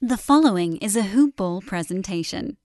[0.00, 2.56] The following is a hoop ball presentation.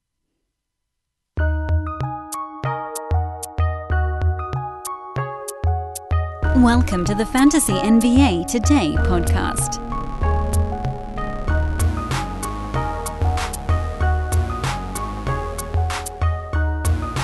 [6.57, 9.81] Welcome to the Fantasy NBA Today podcast.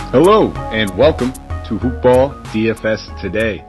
[0.09, 3.63] Hello and welcome to Hoopball DFS Today.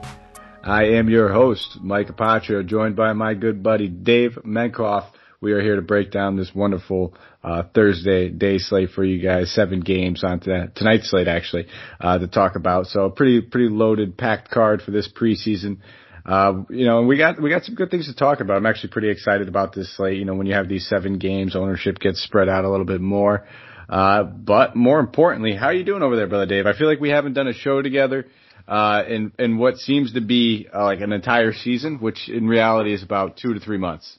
[0.63, 5.05] I am your host, Mike Apatrio, joined by my good buddy Dave Menkoff.
[5.41, 9.51] We are here to break down this wonderful uh, Thursday day slate for you guys.
[9.51, 11.65] Seven games on to, tonight's slate actually
[11.99, 12.85] uh, to talk about.
[12.85, 15.77] So a pretty pretty loaded, packed card for this preseason.
[16.23, 18.57] Uh, you know, we got we got some good things to talk about.
[18.57, 20.19] I'm actually pretty excited about this slate.
[20.19, 23.01] You know, when you have these seven games, ownership gets spread out a little bit
[23.01, 23.47] more.
[23.89, 26.67] Uh, but more importantly, how are you doing over there, brother Dave?
[26.67, 28.27] I feel like we haven't done a show together,
[28.67, 32.93] uh, in, in what seems to be uh, like an entire season, which in reality
[32.93, 34.17] is about two to three months.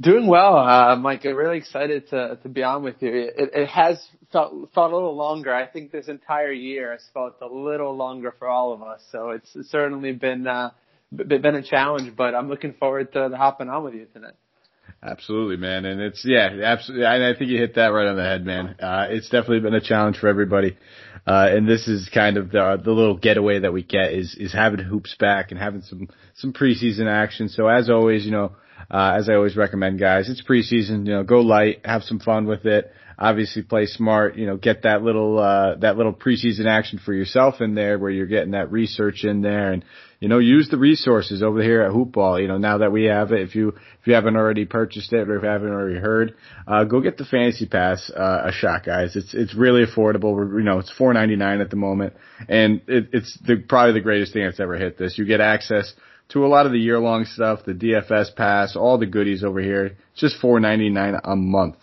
[0.00, 1.24] Doing well, uh, Mike.
[1.24, 3.10] I'm really excited to to be on with you.
[3.12, 5.54] It, it has felt felt a little longer.
[5.54, 9.00] I think this entire year has felt a little longer for all of us.
[9.12, 10.70] So it's certainly been uh,
[11.12, 14.34] been a challenge, but I'm looking forward to hopping on with you tonight.
[15.02, 15.84] Absolutely, man.
[15.84, 17.06] And it's, yeah, absolutely.
[17.06, 18.76] I, I think you hit that right on the head, man.
[18.80, 20.78] Uh, it's definitely been a challenge for everybody.
[21.26, 24.52] Uh, and this is kind of the, the little getaway that we get is, is
[24.52, 27.50] having hoops back and having some, some preseason action.
[27.50, 28.52] So as always, you know,
[28.90, 32.46] uh, as I always recommend guys, it's preseason, you know, go light, have some fun
[32.46, 32.92] with it.
[33.16, 37.60] Obviously play smart, you know, get that little, uh, that little preseason action for yourself
[37.60, 39.84] in there where you're getting that research in there and,
[40.18, 42.42] you know, use the resources over here at Hoopball.
[42.42, 45.28] You know, now that we have it, if you if you haven't already purchased it
[45.28, 46.34] or if you haven't already heard,
[46.66, 49.14] uh, go get the Fantasy Pass uh, a shot, guys.
[49.14, 50.34] It's it's really affordable.
[50.34, 52.14] We're, you know, it's four ninety nine at the moment,
[52.48, 55.18] and it, it's the, probably the greatest thing that's ever hit this.
[55.18, 55.92] You get access
[56.30, 59.60] to a lot of the year long stuff, the DFS Pass, all the goodies over
[59.60, 59.86] here.
[60.12, 61.76] It's just four ninety nine a month.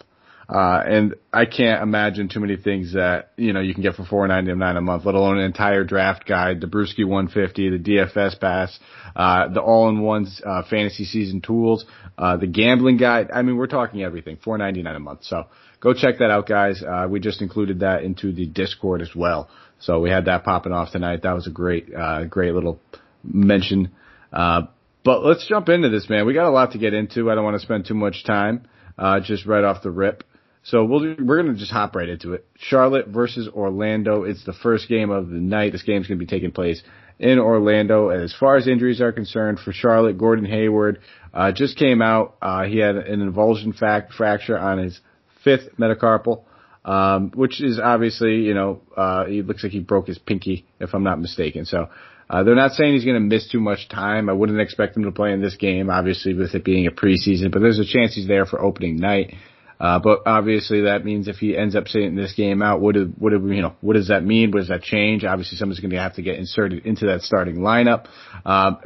[0.51, 4.03] Uh, and I can't imagine too many things that, you know, you can get for
[4.03, 7.79] four ninety nine a month, let alone an entire draft guide, the Brewski 150, the
[7.79, 8.77] DFS pass,
[9.15, 11.85] uh, the all-in-one, uh, fantasy season tools,
[12.17, 13.29] uh, the gambling guide.
[13.33, 15.23] I mean, we're talking everything, four ninety nine a month.
[15.23, 15.45] So
[15.79, 16.83] go check that out, guys.
[16.83, 19.49] Uh, we just included that into the Discord as well.
[19.79, 21.23] So we had that popping off tonight.
[21.23, 22.81] That was a great, uh, great little
[23.23, 23.91] mention.
[24.31, 24.63] Uh,
[25.03, 26.25] but let's jump into this, man.
[26.25, 27.31] We got a lot to get into.
[27.31, 30.23] I don't want to spend too much time, uh, just right off the rip.
[30.63, 32.45] So we'll, we're going to just hop right into it.
[32.55, 34.23] Charlotte versus Orlando.
[34.23, 35.71] It's the first game of the night.
[35.71, 36.83] This game's going to be taking place
[37.17, 38.09] in Orlando.
[38.09, 40.99] And as far as injuries are concerned, for Charlotte, Gordon Hayward
[41.33, 42.35] uh, just came out.
[42.41, 44.99] Uh, he had an avulsion fact fracture on his
[45.43, 46.43] fifth metacarpal,
[46.85, 50.93] um, which is obviously, you know, uh, he looks like he broke his pinky, if
[50.93, 51.65] I'm not mistaken.
[51.65, 51.89] So.
[52.31, 54.29] Uh, they're not saying he's going to miss too much time.
[54.29, 57.51] I wouldn't expect him to play in this game, obviously, with it being a preseason,
[57.51, 59.35] but there's a chance he's there for opening night.
[59.81, 63.11] Uh, but obviously that means if he ends up sitting this game out, what, do,
[63.17, 64.51] what, do, you know, what does that mean?
[64.51, 65.25] What does that change?
[65.25, 68.05] Obviously someone's going to have to get inserted into that starting lineup.
[68.45, 68.77] Um,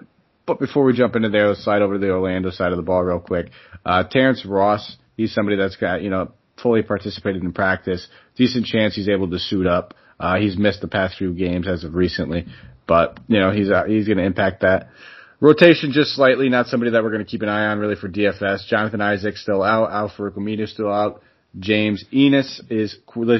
[0.47, 2.83] but before we jump into there, let's slide over to the Orlando side of the
[2.83, 3.51] ball real quick.
[3.85, 6.31] Uh, Terrence Ross, he's somebody that's got, you know,
[6.63, 8.07] fully participated in practice.
[8.37, 9.93] Decent chance he's able to suit up.
[10.19, 12.47] Uh, he's missed the past few games as of recently,
[12.87, 14.89] but, you know, he's, uh, he's going to impact that.
[15.41, 18.07] Rotation just slightly, not somebody that we're going to keep an eye on really for
[18.07, 18.67] DFS.
[18.67, 19.91] Jonathan Isaac still out.
[19.91, 21.21] Al-Farouq Aminu still out.
[21.59, 22.97] James Ennis is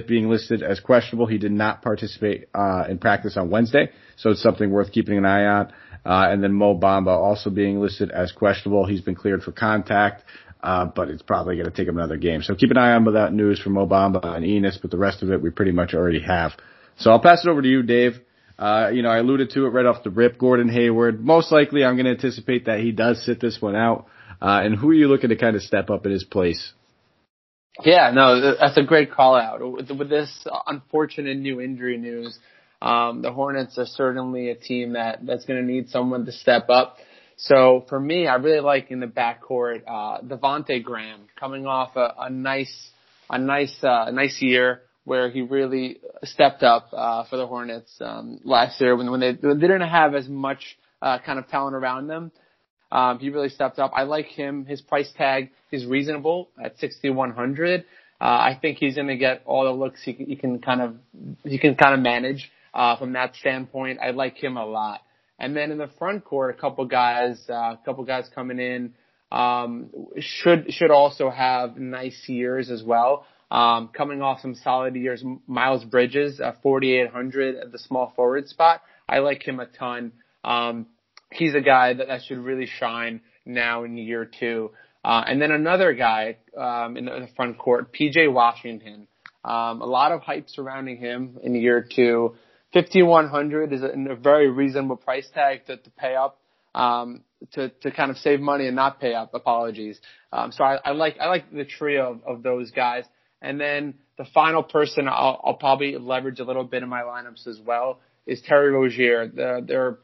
[0.07, 1.25] being listed as questionable.
[1.25, 5.25] He did not participate uh, in practice on Wednesday, so it's something worth keeping an
[5.25, 5.73] eye on.
[6.05, 8.85] Uh, and then Mo Bamba also being listed as questionable.
[8.85, 10.23] He's been cleared for contact,
[10.63, 12.41] uh, but it's probably going to take him another game.
[12.41, 15.23] So keep an eye on that news for Mo Bamba and Ennis, but the rest
[15.23, 16.51] of it we pretty much already have.
[16.97, 18.19] So I'll pass it over to you, Dave.
[18.57, 20.37] Uh, you know, I alluded to it right off the rip.
[20.37, 24.07] Gordon Hayward, most likely I'm going to anticipate that he does sit this one out.
[24.41, 26.73] Uh, and who are you looking to kind of step up in his place?
[27.83, 29.59] Yeah, no, that's a great call out.
[29.59, 32.37] With, this unfortunate new injury news,
[32.81, 36.69] um, the Hornets are certainly a team that, that's going to need someone to step
[36.69, 36.97] up.
[37.37, 42.13] So for me, I really like in the backcourt, uh, Devonte Graham coming off a,
[42.17, 42.91] a nice,
[43.29, 48.39] a nice, uh, nice year where he really stepped up uh, for the Hornets um,
[48.43, 52.07] last year when when they, they didn't have as much uh, kind of talent around
[52.07, 52.31] them.
[52.91, 53.91] Um, he really stepped up.
[53.95, 54.65] I like him.
[54.65, 57.81] His price tag is reasonable at 6100.
[57.81, 60.95] Uh, I think he's going to get all the looks he, he can kind of
[61.43, 63.99] he can kind of manage uh, from that standpoint.
[64.01, 65.01] I like him a lot.
[65.37, 68.93] And then in the front court, a couple guys, uh, a couple guys coming in
[69.31, 73.25] um, should should also have nice years as well.
[73.51, 78.81] Um, coming off some solid years, Miles Bridges, uh, 4,800 at the small forward spot.
[79.07, 80.13] I like him a ton.
[80.43, 80.87] Um,
[81.31, 84.71] he's a guy that, that should really shine now in year two.
[85.03, 89.07] Uh, and then another guy um, in the front court, PJ Washington.
[89.43, 92.35] Um, a lot of hype surrounding him in year two.
[92.73, 96.39] 5100 is a, a very reasonable price tag to, to pay up
[96.73, 97.21] um,
[97.53, 99.33] to to kind of save money and not pay up.
[99.33, 99.99] Apologies.
[100.31, 103.05] Um, so I, I like I like the trio of, of those guys.
[103.45, 107.47] And then the final person I'll, I'll probably leverage a little bit in my lineups
[107.47, 109.99] as well is Terry Rozier, the, their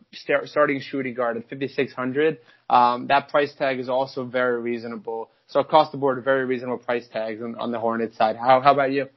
[0.45, 2.37] starting shooting guard at 5600.
[2.69, 5.29] Um, that price tag is also very reasonable.
[5.47, 8.37] So across the board, very reasonable price tags on, on the Hornets side.
[8.37, 9.07] How how about you?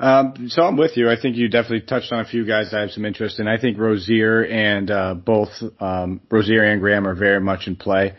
[0.00, 1.10] Um, so I'm with you.
[1.10, 3.46] I think you definitely touched on a few guys I have some interest in.
[3.46, 8.14] I think Rozier and uh, both um, Rozier and Graham are very much in play.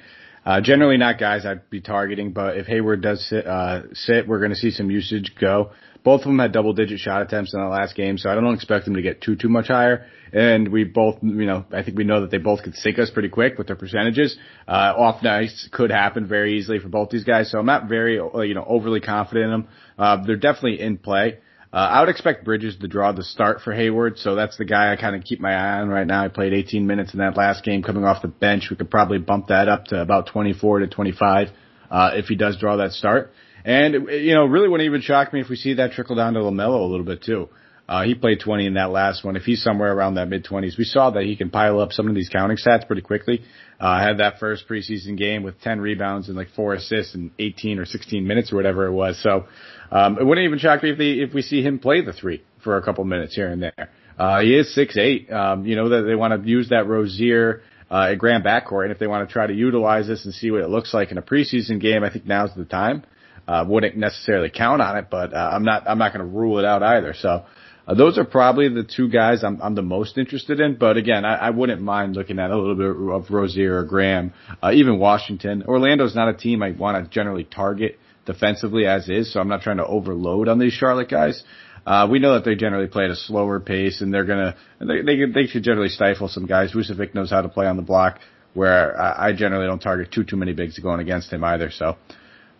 [0.45, 4.39] Uh, generally not guys I'd be targeting, but if Hayward does sit, uh, sit we're
[4.39, 5.71] going to see some usage go.
[6.03, 8.55] Both of them had double digit shot attempts in the last game, so I don't
[8.55, 10.07] expect them to get too, too much higher.
[10.33, 13.11] And we both, you know, I think we know that they both could sink us
[13.11, 14.35] pretty quick with their percentages.
[14.67, 18.15] Uh, off nights could happen very easily for both these guys, so I'm not very,
[18.15, 19.67] you know, overly confident in them.
[19.99, 21.37] Uh, they're definitely in play.
[21.73, 24.91] Uh, I would expect Bridges to draw the start for Hayward, so that's the guy
[24.91, 26.23] I kind of keep my eye on right now.
[26.23, 28.67] He played 18 minutes in that last game coming off the bench.
[28.69, 31.47] We could probably bump that up to about 24 to 25
[31.89, 33.31] uh, if he does draw that start.
[33.63, 36.41] And, you know, really wouldn't even shock me if we see that trickle down to
[36.41, 37.47] LaMelo a little bit too.
[37.87, 39.35] Uh, he played 20 in that last one.
[39.35, 42.07] If he's somewhere around that mid 20s, we saw that he can pile up some
[42.07, 43.41] of these counting stats pretty quickly.
[43.79, 47.79] Uh, had that first preseason game with 10 rebounds and like four assists in 18
[47.79, 49.21] or 16 minutes or whatever it was.
[49.21, 49.45] So,
[49.91, 52.43] um, it wouldn't even shock me if they, if we see him play the three
[52.63, 53.89] for a couple minutes here and there.
[54.17, 55.31] Uh, he is six eight.
[55.31, 58.99] Um, you know that they want to use that Rozier, uh, Graham backcourt, and if
[58.99, 61.21] they want to try to utilize this and see what it looks like in a
[61.21, 63.03] preseason game, I think now's the time.
[63.47, 66.59] Uh, wouldn't necessarily count on it, but uh, I'm not I'm not going to rule
[66.59, 67.13] it out either.
[67.17, 67.45] So
[67.87, 70.75] uh, those are probably the two guys I'm, I'm the most interested in.
[70.75, 74.33] But again, I, I wouldn't mind looking at a little bit of Rozier or Graham,
[74.61, 75.63] uh, even Washington.
[75.63, 79.61] Orlando's not a team I want to generally target defensively as is, so I'm not
[79.61, 81.43] trying to overload on these Charlotte guys.
[81.85, 85.01] Uh, we know that they generally play at a slower pace, and they're gonna they
[85.01, 86.73] they, they should generally stifle some guys.
[86.73, 88.19] Vucevic knows how to play on the block,
[88.53, 91.71] where I, I generally don't target too too many bigs going against him either.
[91.71, 91.97] So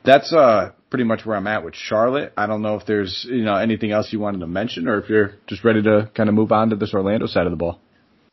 [0.04, 2.34] that's uh pretty much where I'm at with Charlotte.
[2.36, 5.10] I don't know if there's you know anything else you wanted to mention, or if
[5.10, 7.80] you're just ready to kind of move on to this Orlando side of the ball.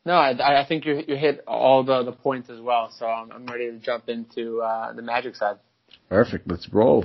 [0.06, 2.90] No, I, I think you you hit all the the points as well.
[2.98, 5.56] So I'm, I'm ready to jump into uh, the Magic side.
[6.08, 6.50] Perfect.
[6.50, 7.04] Let's roll.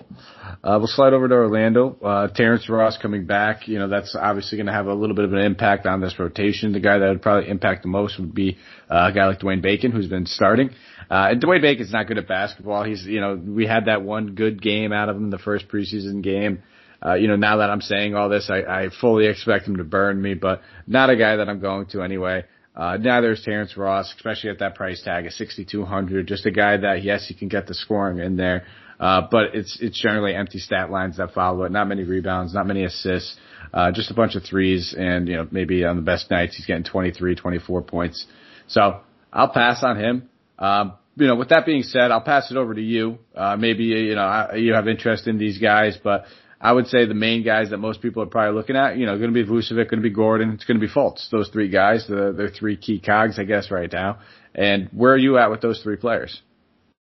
[0.64, 1.98] Uh, we'll slide over to Orlando.
[2.02, 3.68] Uh, Terrence Ross coming back.
[3.68, 6.18] You know, that's obviously going to have a little bit of an impact on this
[6.18, 6.72] rotation.
[6.72, 8.58] The guy that would probably impact the most would be
[8.90, 10.70] uh, a guy like Dwayne Bacon, who's been starting.
[11.12, 12.86] Uh, and Dwayne Bacon's not good at basketball.
[12.86, 16.24] He's, you know, we had that one good game out of him, the first preseason
[16.24, 16.64] game.
[17.06, 19.84] Uh, you know, now that I'm saying all this, I, I fully expect him to
[19.84, 22.46] burn me, but not a guy that I'm going to anyway.
[22.76, 26.28] Uh, neither is Terrence Ross, especially at that price tag of 6,200.
[26.28, 28.66] Just a guy that, yes, he can get the scoring in there,
[29.04, 31.74] uh, but it's it's generally empty stat lines that follow it.
[31.74, 33.36] Not many rebounds, not many assists,
[33.74, 36.66] uh, just a bunch of threes, and you know maybe on the best nights he's
[36.66, 38.26] getting 23, 24 points.
[38.68, 39.02] So
[39.34, 40.30] I'll pass on him.
[40.58, 43.20] Um, you know, with that being said, I'll pass it over to you.
[43.36, 46.24] Uh, maybe you know I, you have interest in these guys, but
[46.62, 49.18] I would say the main guys that most people are probably looking at, you know,
[49.18, 51.30] going to be Vucevic, going to be Gordon, it's going to be Fultz.
[51.30, 54.20] Those three guys, the, they're three key cogs, I guess, right now.
[54.56, 56.42] And where are you at with those three players?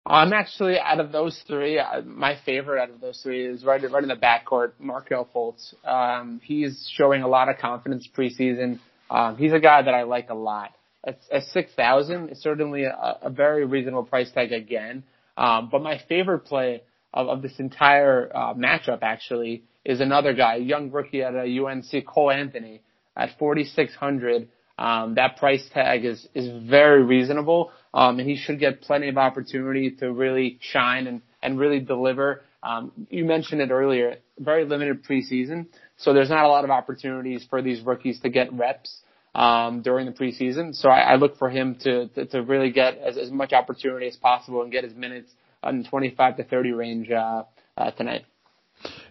[0.09, 1.79] I'm actually out of those three.
[1.79, 5.73] Uh, my favorite out of those three is right right in the backcourt, Markelle Fultz.
[5.85, 8.79] Um, he's showing a lot of confidence preseason.
[9.09, 10.71] Um, he's a guy that I like a lot.
[11.05, 15.03] At, at six thousand, it's certainly a, a very reasonable price tag again.
[15.35, 16.83] Um, but my favorite play
[17.13, 22.05] of, of this entire uh, matchup actually is another guy, young rookie at a UNC,
[22.05, 22.81] Cole Anthony,
[23.15, 24.47] at 4600.
[24.77, 29.17] Um, that price tag is is very reasonable, um, and he should get plenty of
[29.17, 32.43] opportunity to really shine and and really deliver.
[32.61, 35.67] Um, you mentioned it earlier, very limited preseason,
[35.97, 39.01] so there's not a lot of opportunities for these rookies to get reps
[39.33, 40.75] um, during the preseason.
[40.75, 44.07] So I, I look for him to, to to really get as as much opportunity
[44.07, 45.31] as possible and get his minutes
[45.67, 47.43] in 25 to 30 range uh,
[47.77, 48.25] uh, tonight.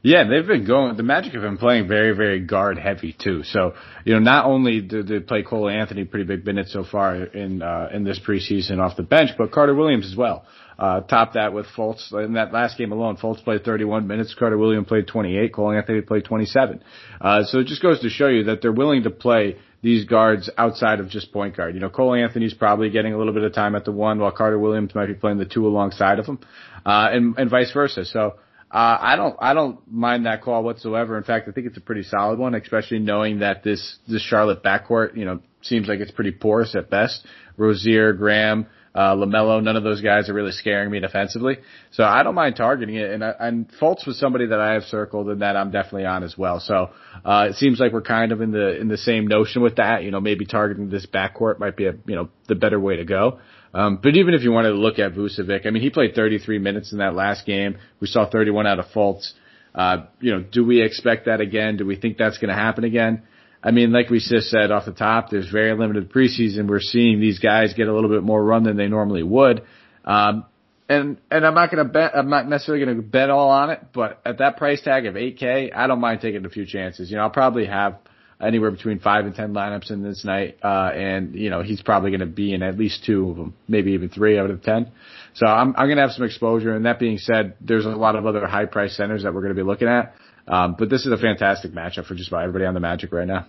[0.03, 0.97] Yeah, they've been going.
[0.97, 3.43] The Magic have been playing very, very guard heavy too.
[3.43, 7.17] So you know, not only did they play Cole Anthony pretty big minutes so far
[7.17, 10.45] in uh, in this preseason off the bench, but Carter Williams as well.
[10.79, 13.17] Uh, top that with Fultz in that last game alone.
[13.17, 14.35] Fultz played 31 minutes.
[14.39, 15.53] Carter Williams played 28.
[15.53, 16.83] Cole Anthony played 27.
[17.19, 20.51] Uh, so it just goes to show you that they're willing to play these guards
[20.59, 21.75] outside of just point guard.
[21.75, 24.33] You know, Cole Anthony's probably getting a little bit of time at the one, while
[24.33, 26.39] Carter Williams might be playing the two alongside of him,
[26.85, 28.05] uh, and and vice versa.
[28.05, 28.35] So
[28.71, 31.17] uh, I don't, I don't mind that call whatsoever.
[31.17, 34.63] In fact, I think it's a pretty solid one, especially knowing that this, this Charlotte
[34.63, 37.25] backcourt, you know, seems like it's pretty porous at best.
[37.57, 41.59] Rozier, Graham, uh, LaMelo, none of those guys are really scaring me defensively.
[41.93, 43.11] So I don't mind targeting it.
[43.11, 46.37] And, and Fultz was somebody that I have circled and that I'm definitely on as
[46.37, 46.61] well.
[46.61, 46.91] So,
[47.25, 50.03] uh, it seems like we're kind of in the, in the same notion with that.
[50.03, 53.05] You know, maybe targeting this backcourt might be a, you know, the better way to
[53.05, 53.39] go.
[53.77, 56.59] Um, but even if you wanted to look at Vucevic, I mean, he played 33
[56.59, 57.77] minutes in that last game.
[58.01, 59.33] We saw 31 out of Fultz.
[59.75, 61.77] Uh, you know, do we expect that again?
[61.77, 63.25] Do we think that's going to happen again?
[63.63, 66.69] I mean, like we just said off the top, there's very limited preseason.
[66.69, 69.63] We're seeing these guys get a little bit more run than they normally would.
[70.07, 70.47] Um,
[70.89, 73.69] and, and I'm not going to bet, I'm not necessarily going to bet all on
[73.69, 77.11] it, but at that price tag of 8K, I don't mind taking a few chances.
[77.11, 77.99] You know, I'll probably have
[78.41, 80.59] anywhere between five and 10 lineups in this night.
[80.63, 83.55] Uh, and, you know, he's probably going to be in at least two of them,
[83.67, 84.91] maybe even three out of 10.
[85.35, 86.75] So I'm, I'm going to have some exposure.
[86.75, 89.55] And that being said, there's a lot of other high price centers that we're going
[89.55, 90.15] to be looking at.
[90.49, 93.27] Um, but this is a fantastic matchup for just about everybody on the Magic right
[93.27, 93.47] now.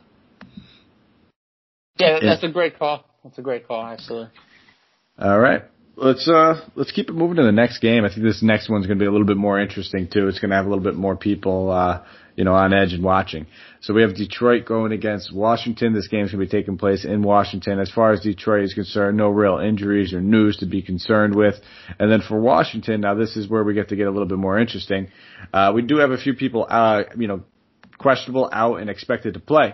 [2.00, 3.06] Yeah, that's a great call.
[3.24, 4.30] That's a great call, actually.
[5.20, 5.64] All right.
[6.00, 8.06] Let's uh let's keep it moving to the next game.
[8.06, 10.28] I think this next one's going to be a little bit more interesting too.
[10.28, 12.04] It's going to have a little bit more people uh
[12.38, 13.48] you know on edge and watching.
[13.82, 15.94] So we have Detroit going against Washington.
[15.94, 17.80] This game's going to be taking place in Washington.
[17.80, 21.56] As far as Detroit is concerned, no real injuries or news to be concerned with.
[22.00, 24.38] And then for Washington, now this is where we get to get a little bit
[24.38, 25.10] more interesting.
[25.52, 27.44] Uh we do have a few people uh you know
[27.98, 29.74] questionable out and expected to play.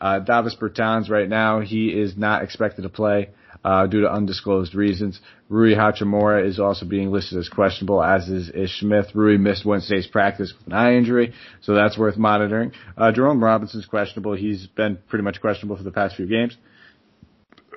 [0.00, 3.30] Uh, Davis Bertans right now, he is not expected to play,
[3.64, 5.20] uh, due to undisclosed reasons.
[5.48, 9.06] Rui Hachimura is also being listed as questionable, as is Ish Smith.
[9.14, 12.72] Rui missed Wednesday's practice with an eye injury, so that's worth monitoring.
[12.96, 14.34] Uh, Jerome Robinson's questionable.
[14.34, 16.56] He's been pretty much questionable for the past few games.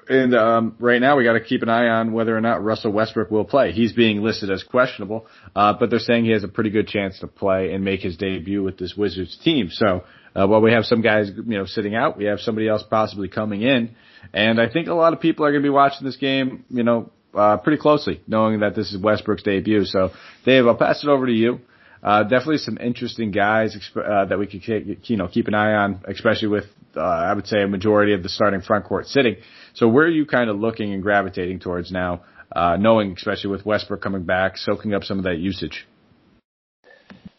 [0.08, 2.92] And um, right now, we got to keep an eye on whether or not Russell
[2.92, 3.72] Westbrook will play.
[3.72, 5.26] He's being listed as questionable,
[5.56, 8.16] uh, but they're saying he has a pretty good chance to play and make his
[8.16, 9.70] debut with this Wizards team.
[9.72, 10.04] So
[10.36, 13.30] uh, while we have some guys, you know, sitting out, we have somebody else possibly
[13.30, 13.96] coming in.
[14.34, 16.84] And I think a lot of people are going to be watching this game, you
[16.84, 19.86] know, uh, pretty closely, knowing that this is Westbrook's debut.
[19.86, 20.12] So,
[20.46, 21.60] Dave, I'll pass it over to you.
[22.06, 24.62] Uh, definitely some interesting guys uh, that we could
[25.10, 26.66] you know keep an eye on, especially with
[26.96, 29.38] uh, I would say a majority of the starting front court sitting.
[29.74, 32.22] So where are you kind of looking and gravitating towards now,
[32.56, 35.88] uh, knowing especially with Westbrook coming back, soaking up some of that usage?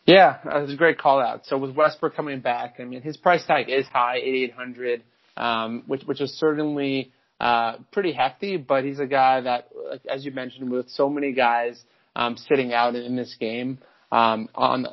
[0.04, 1.46] Yeah, that's a great call out.
[1.46, 5.04] So with Westbrook coming back, I mean his price tag is high, eighty eight hundred,
[5.36, 8.56] um, which which is certainly uh, pretty hefty.
[8.56, 9.68] But he's a guy that,
[10.10, 11.82] as you mentioned, with so many guys
[12.14, 13.78] um, sitting out in this game,
[14.10, 14.86] um, on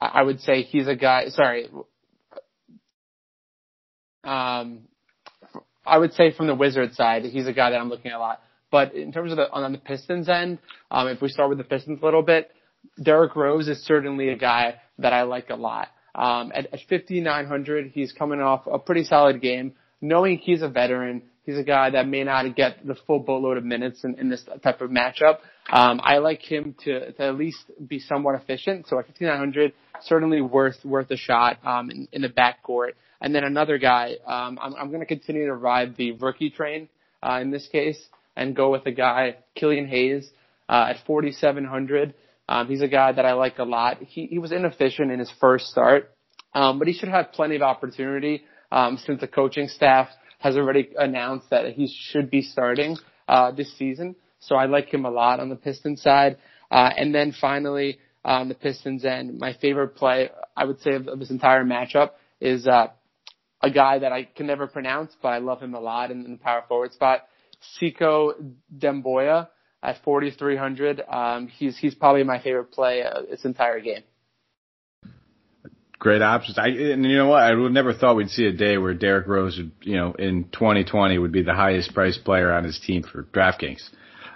[0.00, 1.28] I would say he's a guy.
[1.28, 1.68] Sorry,
[4.24, 4.82] um,
[5.84, 8.20] I would say from the Wizards side, he's a guy that I'm looking at a
[8.20, 8.40] lot.
[8.70, 10.58] But in terms of the on the Pistons end,
[10.90, 12.50] um, if we start with the Pistons a little bit,
[13.02, 15.88] Derrick Rose is certainly a guy that I like a lot.
[16.16, 19.74] Um, at, at 5,900, he's coming off a pretty solid game.
[20.00, 23.64] Knowing he's a veteran, he's a guy that may not get the full boatload of
[23.64, 25.38] minutes in, in this type of matchup.
[25.70, 28.88] Um, I like him to, to at least be somewhat efficient.
[28.88, 32.92] So at 5,900, certainly worth worth a shot um, in, in the backcourt.
[33.20, 36.88] And then another guy, um, I'm, I'm going to continue to ride the rookie train
[37.22, 37.98] uh, in this case
[38.36, 40.30] and go with a guy, Killian Hayes,
[40.68, 42.14] uh, at 4,700.
[42.48, 43.98] Um, he's a guy that I like a lot.
[44.00, 46.12] He, he was inefficient in his first start,
[46.54, 50.90] um, but he should have plenty of opportunity um, since the coaching staff has already
[50.96, 52.96] announced that he should be starting
[53.28, 54.14] uh, this season.
[54.38, 56.38] So I like him a lot on the Pistons side.
[56.70, 61.08] Uh, and then finally, on the Pistons end, my favorite play, I would say, of,
[61.08, 62.10] of this entire matchup
[62.40, 62.88] is uh,
[63.62, 66.32] a guy that I can never pronounce, but I love him a lot in, in
[66.32, 67.26] the power forward spot.
[67.80, 69.48] Sekou Doumbouya
[69.86, 71.02] at 4,300.
[71.08, 74.02] Um, he's he's probably my favorite play uh, this entire game.
[75.98, 76.58] Great options.
[76.58, 77.42] I and you know what?
[77.42, 80.44] I would never thought we'd see a day where Derrick Rose, would, you know, in
[80.52, 83.88] 2020 would be the highest priced player on his team for DraftKings.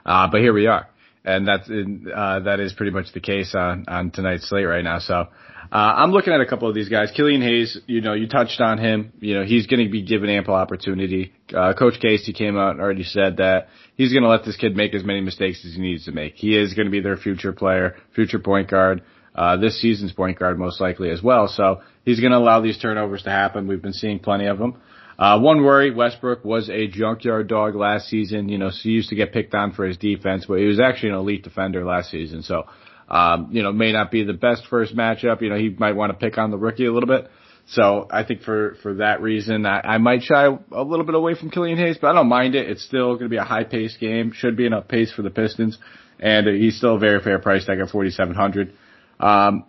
[0.07, 0.89] Uh, but here we are,
[1.25, 5.01] and that's uh, that is pretty much the case on on tonight's slate right now.
[5.01, 5.29] So
[5.73, 7.13] uh, I'm looking at a couple of these guys.
[7.15, 9.13] Killian Hayes, you know, you touched on him.
[9.21, 11.33] You know, he's going to be given ample opportunity.
[11.55, 14.75] Uh, Coach Casey came out and already said that he's going to let this kid
[14.75, 16.35] make as many mistakes as he needs to make.
[16.35, 19.03] He is going to be their future player, future point guard.
[19.33, 21.47] Uh, this season's point guard most likely as well.
[21.47, 23.69] So he's going to allow these turnovers to happen.
[23.69, 24.81] We've been seeing plenty of them.
[25.21, 28.49] Uh, one worry, Westbrook was a junkyard dog last season.
[28.49, 30.81] You know, so he used to get picked on for his defense, but he was
[30.81, 32.43] actually an elite defender last season.
[32.43, 32.65] So
[33.11, 35.43] um, you know, may not be the best first matchup.
[35.43, 37.29] You know, he might want to pick on the rookie a little bit.
[37.67, 41.35] So I think for, for that reason, I, I might shy a little bit away
[41.35, 42.69] from Killian Hayes, but I don't mind it.
[42.69, 44.33] It's still going to be a high paced game.
[44.35, 45.79] Should be enough pace for the Pistons.
[46.19, 48.75] And he's still a very fair price tag at 4,700.
[49.21, 49.65] Um,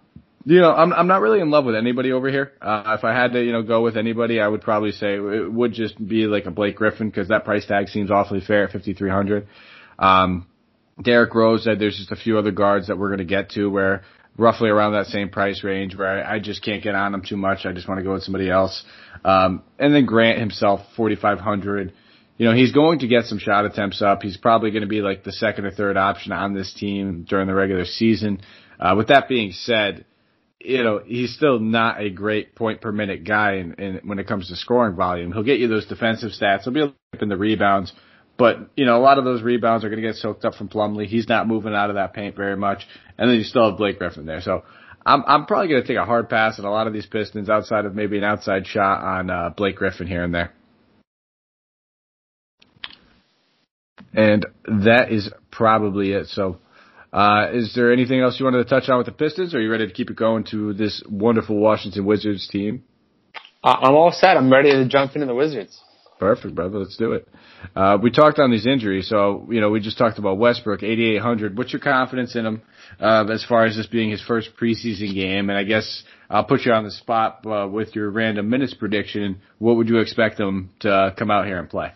[0.46, 2.54] you know, I'm I'm not really in love with anybody over here.
[2.62, 5.52] Uh, if I had to, you know, go with anybody, I would probably say it
[5.52, 8.72] would just be like a Blake Griffin because that price tag seems awfully fair at
[8.72, 9.48] 5,300.
[10.00, 10.48] Um,
[11.04, 13.68] Derrick Rose said there's just a few other guards that we're going to get to
[13.68, 14.04] where
[14.38, 17.38] roughly around that same price range where I, I just can't get on them too
[17.38, 17.66] much.
[17.66, 18.84] I just want to go with somebody else.
[19.24, 21.94] Um, and then Grant himself, 4,500.
[22.38, 24.24] You know, he's going to get some shot attempts up.
[24.24, 27.48] He's probably going to be like the second or third option on this team during
[27.48, 28.42] the regular season.
[28.80, 30.06] Uh, with that being said,
[30.60, 34.48] you know, he's still not a great point per minute guy in, when it comes
[34.48, 35.32] to scoring volume.
[35.32, 36.64] He'll get you those defensive stats.
[36.64, 37.94] He'll be up in the rebounds.
[38.42, 40.68] But, you know, a lot of those rebounds are going to get soaked up from
[40.68, 41.06] Plumlee.
[41.06, 42.88] He's not moving out of that paint very much.
[43.16, 44.42] And then you still have Blake Griffin there.
[44.42, 44.64] So
[45.06, 47.52] I'm, I'm probably going to take a hard pass on a lot of these Pistons
[47.52, 50.52] outside of maybe an outside shot on, uh, Blake Griffin here and there.
[54.12, 56.26] And that is probably it.
[56.30, 56.58] So,
[57.14, 59.70] uh, is there anything else you wanted to touch on with the Pistons, are you
[59.70, 62.86] ready to keep it going to this wonderful Washington Wizards team?
[63.64, 64.36] I'm all set.
[64.36, 65.80] I'm ready to jump into the Wizards.
[66.22, 66.78] Perfect, brother.
[66.78, 67.28] Let's do it.
[67.76, 71.58] Uh, we talked on these injuries, so you know we just talked about Westbrook, 8,800.
[71.58, 72.62] What's your confidence in him
[73.00, 75.50] uh, as far as this being his first preseason game?
[75.50, 79.42] And I guess I'll put you on the spot uh, with your random minutes prediction.
[79.58, 81.92] What would you expect him to come out here and play?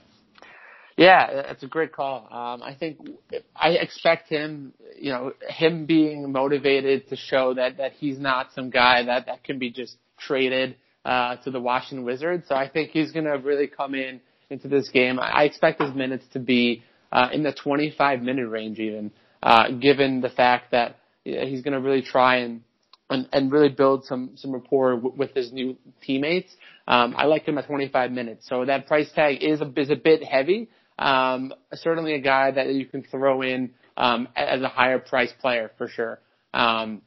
[0.98, 2.28] Yeah, that's a great call.
[2.32, 2.98] Um, I think
[3.56, 8.72] I expect him, you know, him being motivated to show that that he's not some
[8.72, 12.48] guy that that can be just traded uh, to the Washington Wizards.
[12.50, 14.20] So I think he's going to really come in
[14.50, 15.20] into this game.
[15.20, 20.22] I expect his minutes to be uh, in the 25 minute range, even uh, given
[20.22, 22.62] the fact that he's going to really try and
[23.08, 26.52] and, and really build some some rapport w- with his new teammates.
[26.88, 29.96] Um, I like him at 25 minutes, so that price tag is a is a
[29.96, 30.70] bit heavy.
[30.98, 35.72] Um, certainly a guy that you can throw in um, as a higher price player
[35.78, 36.20] for sure.
[36.54, 37.02] Um,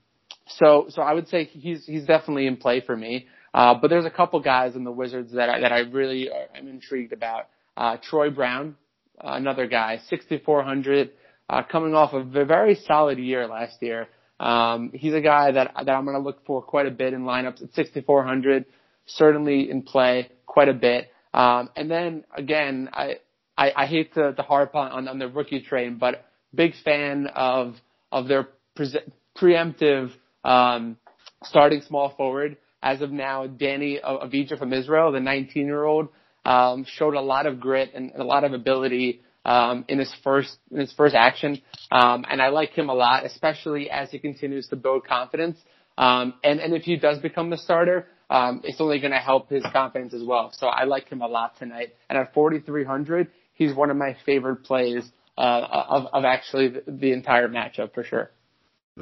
[0.47, 3.26] so so I would say he's he's definitely in play for me.
[3.55, 6.69] Uh, but there's a couple guys in the Wizards that I, that I really am
[6.69, 7.49] intrigued about.
[7.76, 8.76] Uh, Troy Brown,
[9.23, 11.11] uh, another guy, 6,400,
[11.49, 14.09] uh, coming off of a very solid year last year.
[14.40, 17.23] Um, he's a guy that that I'm going to look for quite a bit in
[17.23, 18.67] lineups at 6,400,
[19.07, 21.11] certainly in play quite a bit.
[21.35, 23.16] Um, and then again, I
[23.57, 27.27] I, I hate to, to harp on, on, on the rookie train, but big fan
[27.35, 27.75] of
[28.12, 29.01] of their pre-
[29.37, 30.12] preemptive
[30.44, 30.96] um,
[31.44, 32.57] starting small forward.
[32.83, 36.09] As of now, Deni Avdija from Israel, the 19 year old,
[36.45, 40.59] um, showed a lot of grit and a lot of ability um, in his first
[40.71, 41.61] in his first action,
[41.91, 45.59] um, and I like him a lot, especially as he continues to build confidence.
[45.97, 49.49] Um, and and if he does become the starter, um, it's only going to help
[49.49, 50.53] his confidence as well.
[50.53, 51.95] So I like him a lot tonight.
[52.09, 57.12] And at 4,300, he's one of my favorite plays uh, of, of actually the, the
[57.12, 58.31] entire matchup for sure.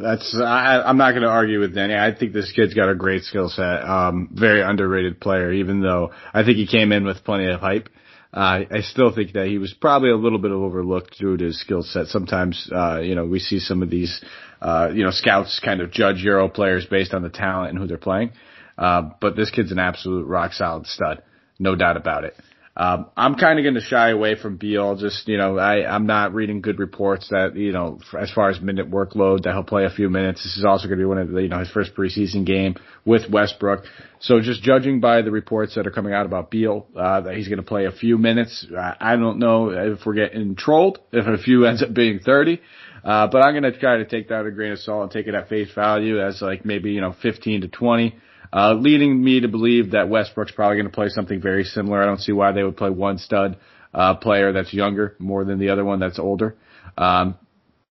[0.01, 1.99] That's I, I'm not going to argue with Deni.
[1.99, 3.83] I think this kid's got a great skill set.
[3.83, 7.89] Um, very underrated player, even though I think he came in with plenty of hype.
[8.33, 11.59] Uh, I still think that he was probably a little bit overlooked due to his
[11.59, 12.09] skill set.
[12.09, 14.23] Sometimes, uh, you know, we see some of these,
[14.61, 17.87] uh, you know, scouts kind of judge Euro players based on the talent and who
[17.87, 18.33] they're playing.
[18.77, 21.23] Uh, but this kid's an absolute rock solid stud.
[21.59, 22.37] No doubt about it.
[22.79, 24.97] Um, I'm kind of going to shy away from Beal.
[24.97, 28.61] Just you know, I I'm not reading good reports that you know as far as
[28.61, 30.43] minute workload that he'll play a few minutes.
[30.43, 32.77] This is also going to be one of the, you know his first preseason game
[33.07, 33.85] with Westbrook.
[34.21, 37.49] So just judging by the reports that are coming out about Beal, uh, that he's
[37.49, 38.67] going to play a few minutes.
[38.77, 42.61] I, I don't know if we're getting trolled if a few ends up being 30.
[43.03, 45.29] Uh, but I'm going to try to take that a grain of salt and take
[45.29, 48.17] it at face value as like maybe, you know, 15 to 20
[48.53, 52.03] uh, leading me to believe that Westbrook's probably going to play something very similar.
[52.03, 53.59] I don't see why they would play one stud
[53.95, 56.57] uh, player that's younger more than the other one that's older.
[56.99, 57.37] Um,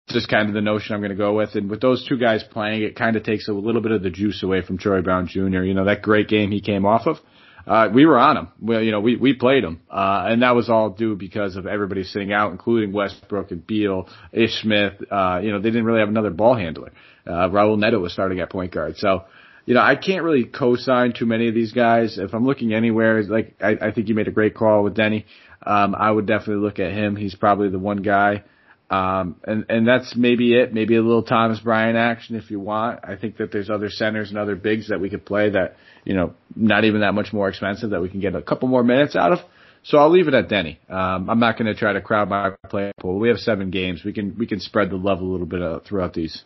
[0.09, 1.55] just kind of the notion I'm going to go with.
[1.55, 4.11] And with those two guys playing, it kind of takes a little bit of the
[4.11, 5.63] juice away from Troy Brown Jr.
[5.63, 7.19] You know, that great game he came off of.
[7.67, 8.49] Uh, we were on him.
[8.63, 9.83] Well, you know, we, we played him.
[9.91, 14.09] Uh, and that was all due because of everybody sitting out, including Westbrook and Beal,
[14.33, 14.95] Ish Smith.
[15.11, 16.93] Uh, you know, they didn't really have another ball handler.
[17.27, 18.97] Uh, Raul Neto was starting at point guard.
[18.97, 19.25] So,
[19.69, 22.17] you know, I can't really co-sign too many of these guys.
[22.17, 25.27] If I'm looking anywhere, like I, I think you made a great call with Deni.
[25.63, 27.17] Um, I would definitely look at him.
[27.17, 28.45] He's probably the one guy.
[28.89, 30.73] Um, and, and that's maybe it.
[30.73, 33.01] Maybe a little Thomas Bryant action if you want.
[33.05, 36.15] I think that there's other centers and other bigs that we could play that, you
[36.15, 39.17] know, not even that much more expensive that we can get a couple more minutes
[39.17, 39.41] out of.
[39.83, 40.79] So I'll leave it at Deni.
[40.91, 43.19] Um, I'm not going to try to crowd my play pool.
[43.19, 44.03] We have seven games.
[44.03, 46.43] We can, we can spread the love a little bit uh, throughout these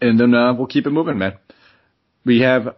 [0.00, 1.34] and then uh, we'll keep it moving, man.
[2.24, 2.76] We have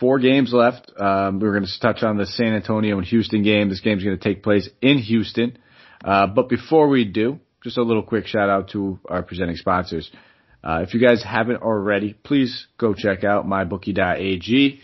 [0.00, 0.90] four games left.
[0.98, 3.68] Um, we're going to touch on the San Antonio and Houston game.
[3.68, 5.58] This game's going to take place in Houston.
[6.04, 10.10] Uh, but before we do, just a little quick shout out to our presenting sponsors.
[10.64, 14.80] Uh, if you guys haven't already, please go check out mybookie.ag.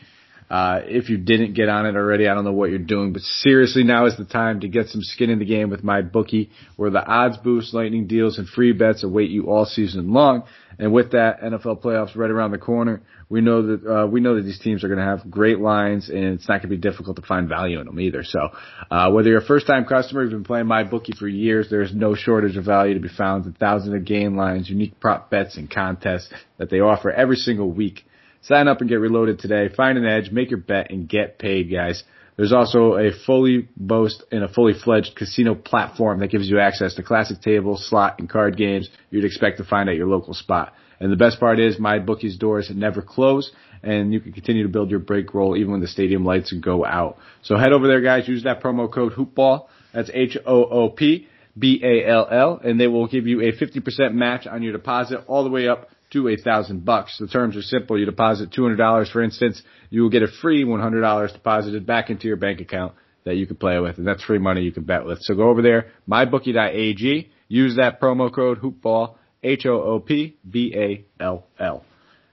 [0.51, 3.23] Uh, if you didn't get on it already, I don't know what you're doing, but
[3.23, 6.51] seriously, now is the time to get some skin in the game with my bookie,
[6.77, 10.45] where the odds boost, lightning deals, and free bets await you all season long.
[10.79, 13.03] And with that, NFL playoffs right around the corner.
[13.29, 16.09] We know that uh, we know that these teams are going to have great lines,
[16.09, 18.23] and it's not going to be difficult to find value in them either.
[18.23, 18.51] So,
[18.91, 22.15] uh, whether you're a first-time customer, you've been playing my bookie for years, there's no
[22.15, 23.45] shortage of value to be found.
[23.45, 27.71] The thousands of game lines, unique prop bets, and contests that they offer every single
[27.71, 28.05] week.
[28.43, 29.69] Sign up and get reloaded today.
[29.69, 32.05] Find an edge, make your bet, and get paid, guys.
[32.39, 36.95] There's also a fully boast and a fully fledged casino platform that gives you access
[36.95, 40.73] to classic table, slot, and card games you'd expect to find at your local spot.
[41.01, 43.51] And the best part is my bookie's doors never close
[43.83, 46.85] and you can continue to build your break roll even when the stadium lights go
[46.85, 47.19] out.
[47.43, 49.67] So head over there guys, use that promo code hoopball.
[49.93, 55.43] That's H-O-O-P B-A-L-L and they will give you a 50% match on your deposit all
[55.43, 57.17] the way up to a thousand bucks.
[57.19, 57.99] The terms are simple.
[57.99, 62.37] You deposit $200 for instance, you will get a free $100 deposited back into your
[62.37, 62.95] bank account
[63.25, 65.21] that you can play with and that's free money you can bet with.
[65.23, 70.75] So go over there, mybookie.ag, use that promo code hoopball H O O P B
[70.75, 71.85] A L L.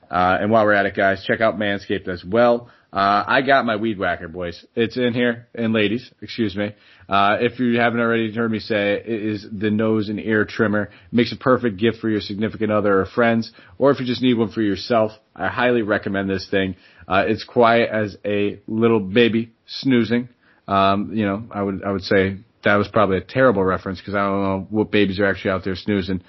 [0.09, 2.69] Uh, and while we're at it, guys, check out Manscaped as well.
[2.95, 4.65] Uh, I got my weed whacker, boys.
[4.73, 6.73] It's in here, and ladies, excuse me.
[7.09, 10.91] Uh, if you haven't already heard me say it, is the nose and ear trimmer.
[11.11, 14.35] Makes a perfect gift for your significant other or friends, or if you just need
[14.35, 15.11] one for yourself.
[15.35, 16.77] I highly recommend this thing.
[17.05, 20.29] Uh, it's quiet as a little baby snoozing.
[20.65, 24.15] Um, you know, I would, I would say that was probably a terrible reference because
[24.15, 26.21] I don't know what babies are actually out there snoozing.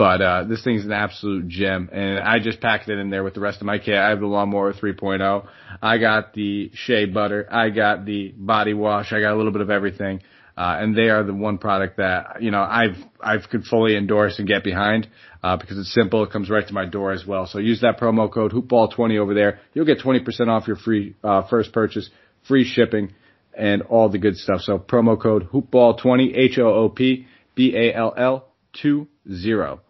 [0.00, 3.34] But uh, this thing's an absolute gem, and I just packed it in there with
[3.34, 3.96] the rest of my kit.
[3.96, 5.46] I have the lawnmower 3.0.
[5.82, 7.46] I got the shea butter.
[7.50, 9.12] I got the body wash.
[9.12, 10.22] I got a little bit of everything,
[10.56, 14.38] uh, and they are the one product that you know I've I've could fully endorse
[14.38, 15.06] and get behind
[15.42, 16.24] uh, because it's simple.
[16.24, 17.46] It comes right to my door as well.
[17.46, 19.60] So use that promo code Hoopball20 over there.
[19.74, 22.08] You'll get 20% off your free uh, first purchase,
[22.48, 23.12] free shipping,
[23.52, 24.62] and all the good stuff.
[24.62, 29.82] So promo code Hoopball20 H O O P B A L L two zero.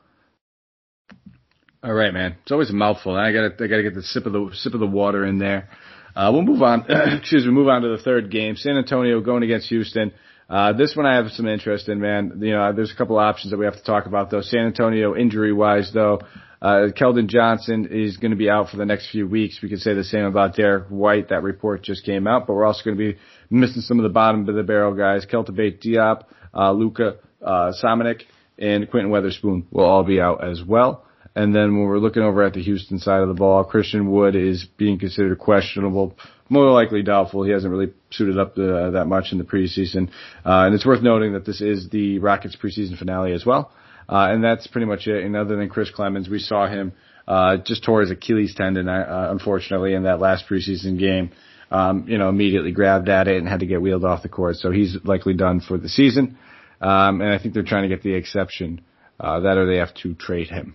[1.83, 2.37] All right, man.
[2.43, 3.16] It's always a mouthful.
[3.16, 5.71] I gotta, I gotta get the sip of the sip of the water in there.
[6.14, 6.85] Uh, we'll move on.
[7.19, 7.53] excuse me.
[7.53, 8.57] Move on to the third game.
[8.57, 10.12] San Antonio going against Houston.
[10.51, 12.38] Uh, this one I have some interest in, man.
[12.43, 14.43] You know, there's a couple options that we have to talk about though.
[14.43, 16.21] San Antonio injury wise though,
[16.61, 19.61] uh, Keldon Johnson is going to be out for the next few weeks.
[19.62, 21.31] We could say the same about Derrick White.
[21.31, 24.11] That report just came out, but we're also going to be missing some of the
[24.11, 25.25] bottom of the barrel guys.
[25.25, 28.25] Keita Bates-Diop, uh, Luka, uh, Samanic,
[28.59, 31.07] and Quentin Weatherspoon will all be out as well.
[31.35, 34.35] And then when we're looking over at the Houston side of the ball, Christian Wood
[34.35, 36.16] is being considered questionable,
[36.49, 37.45] more likely doubtful.
[37.45, 40.09] He hasn't really suited up uh, that much in the preseason.
[40.45, 43.73] Uh, and it's worth noting that this is the Rockets preseason finale as well.
[44.09, 45.25] Uh, and that's pretty much it.
[45.25, 46.93] And other than Chris Clemons, we saw him,
[47.29, 51.31] uh, just tore his Achilles tendon, uh, unfortunately, in that last preseason game.
[51.71, 54.57] Um, you know, immediately grabbed at it and had to get wheeled off the court.
[54.57, 56.37] So he's likely done for the season.
[56.81, 58.81] Um, and I think they're trying to get the exception,
[59.21, 60.75] uh, that or they have to trade him.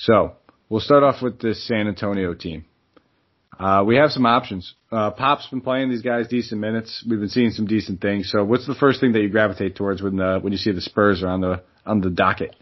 [0.00, 0.32] So
[0.70, 2.64] we'll start off with this San Antonio team.
[3.58, 4.74] Uh, we have some options.
[4.90, 7.04] Uh, Pop's been playing these guys decent minutes.
[7.08, 8.30] We've been seeing some decent things.
[8.30, 10.80] So what's the first thing that you gravitate towards when the, when you see the
[10.80, 12.56] Spurs are on the, on the docket?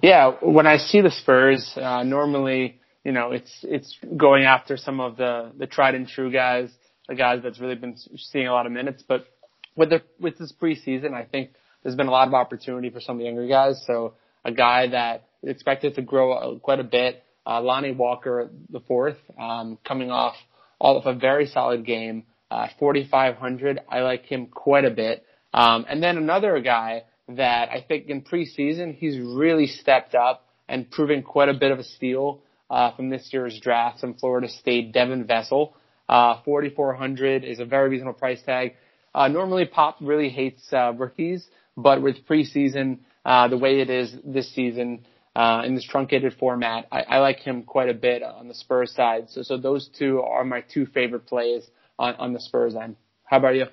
[0.00, 5.00] Yeah, when I see the Spurs, uh, normally, you know, it's, it's going after some
[5.00, 6.70] of the, the tried and true guys,
[7.08, 9.02] the guys that's really been seeing a lot of minutes.
[9.06, 9.26] But
[9.74, 11.50] with the, with this preseason, I think
[11.82, 13.82] there's been a lot of opportunity for some of the younger guys.
[13.84, 17.22] So a guy that expected to grow uh, quite a bit.
[17.46, 20.34] Uh, Lonnie Walker, the fourth, um, coming off
[20.78, 23.80] all of a very solid game, uh, 4,500.
[23.88, 25.24] I like him quite a bit.
[25.52, 30.90] Um, and then another guy that I think in preseason he's really stepped up and
[30.90, 34.92] proven quite a bit of a steal uh, from this year's draft from Florida State,
[34.92, 35.72] Devin Vassell.
[36.08, 38.74] Uh, 4,400 is a very reasonable price tag.
[39.14, 44.14] Uh, normally Pop really hates uh, rookies, but with preseason, uh, the way it is
[44.24, 45.04] this season,
[45.36, 46.86] uh, in this truncated format.
[46.90, 49.30] I, I like him quite a bit on the Spurs side.
[49.30, 51.66] So, so those two are my two favorite plays
[51.98, 52.96] on, on the Spurs end.
[53.24, 53.66] How about you?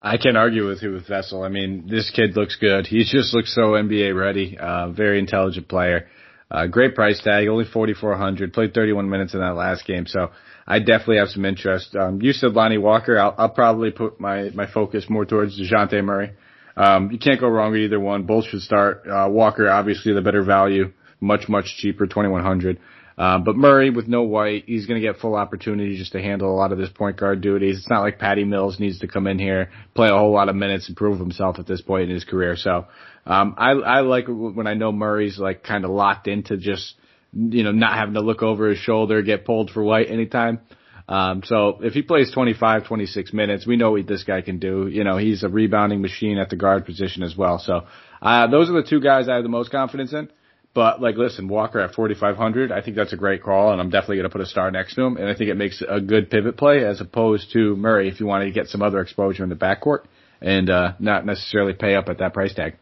[0.00, 1.44] I can't argue with you with Vassell.
[1.44, 2.86] I mean, this kid looks good.
[2.86, 4.56] He just looks so NBA ready.
[4.56, 6.08] Uh, very intelligent player.
[6.50, 8.52] Uh, great price tag, only 4,400.
[8.52, 10.30] Played 31 minutes in that last game, so
[10.66, 11.94] I definitely have some interest.
[11.94, 13.18] Um, you said Lonnie Walker.
[13.18, 16.30] I'll, I'll probably put my my focus more towards Dejounte Murray.
[16.78, 18.24] Um, you can't go wrong with either one.
[18.24, 19.02] Both should start.
[19.06, 22.78] Uh, Walker, obviously the better value, much, much cheaper, 2100
[23.18, 26.54] um, but Murray with no White, he's going to get full opportunity just to handle
[26.54, 27.78] a lot of his point guard duties.
[27.78, 30.54] It's not like Patty Mills needs to come in here, play a whole lot of
[30.54, 32.54] minutes and prove himself at this point in his career.
[32.54, 32.86] So,
[33.26, 36.94] um, I, I like when I know Murray's like kind of locked into just,
[37.32, 40.60] you know, not having to look over his shoulder, get pulled for White anytime.
[41.08, 44.88] Um, so if he plays 25, 26 minutes, we know what this guy can do.
[44.88, 47.58] You know, he's a rebounding machine at the guard position as well.
[47.58, 47.86] So,
[48.20, 50.28] uh, those are the two guys I have the most confidence in.
[50.74, 54.16] But like, listen, Walker at 4,500, I think that's a great call, and I'm definitely
[54.16, 55.16] going to put a star next to him.
[55.16, 58.26] And I think it makes a good pivot play as opposed to Murray if you
[58.26, 60.04] want to get some other exposure in the backcourt
[60.40, 62.76] and uh, not necessarily pay up at that price tag.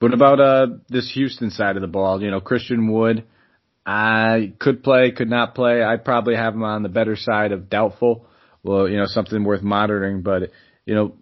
[0.00, 2.22] What about uh, this Houston side of the ball?
[2.22, 3.24] You know, Christian Wood,
[3.88, 5.82] I could play, could not play.
[5.82, 8.26] I'd probably have him on the better side of doubtful.
[8.62, 10.20] Well, you know, something worth monitoring.
[10.20, 10.50] But
[10.84, 11.14] you know,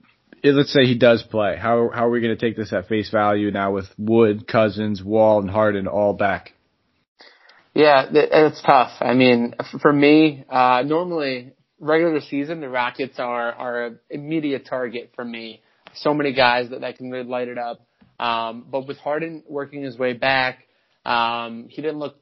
[0.42, 1.56] let's say he does play.
[1.56, 5.00] How how are we going to take this at face value now with Wood, Cousins,
[5.00, 6.54] Wall, and Harden all back?
[7.72, 8.90] Yeah, it's tough.
[9.00, 15.12] I mean, for me, uh, normally regular season, the Rockets are are an immediate target
[15.14, 15.62] for me.
[15.94, 17.86] So many guys that, that can really light it up.
[18.18, 20.65] Um, but with Harden working his way back,
[21.06, 22.16] um, he didn't look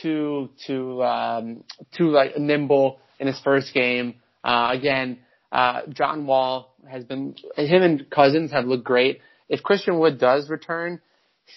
[0.00, 1.62] too too um,
[1.96, 4.14] too like nimble in his first game.
[4.42, 5.18] Uh, again,
[5.52, 9.20] uh, John Wall has been him and Cousins have looked great.
[9.50, 11.00] If Christian Wood does return,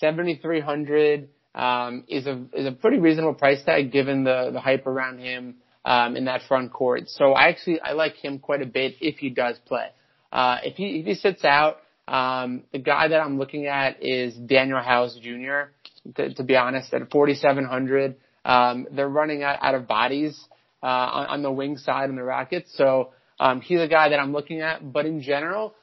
[0.02, 4.60] seventy three hundred um, is a is a pretty reasonable price tag given the the
[4.60, 7.04] hype around him um, in that front court.
[7.08, 9.88] So I actually I like him quite a bit if he does play.
[10.34, 11.78] Uh, if he if he sits out,
[12.10, 15.72] um, the guy that I'm looking at is Danuel House Jr.
[16.16, 20.38] To, to be honest, at 4,700, um, they're running out, out of bodies
[20.82, 22.76] uh, on, on the wing side in the Rockets.
[22.76, 24.92] So um, he's a guy that I'm looking at.
[24.92, 25.76] But in general,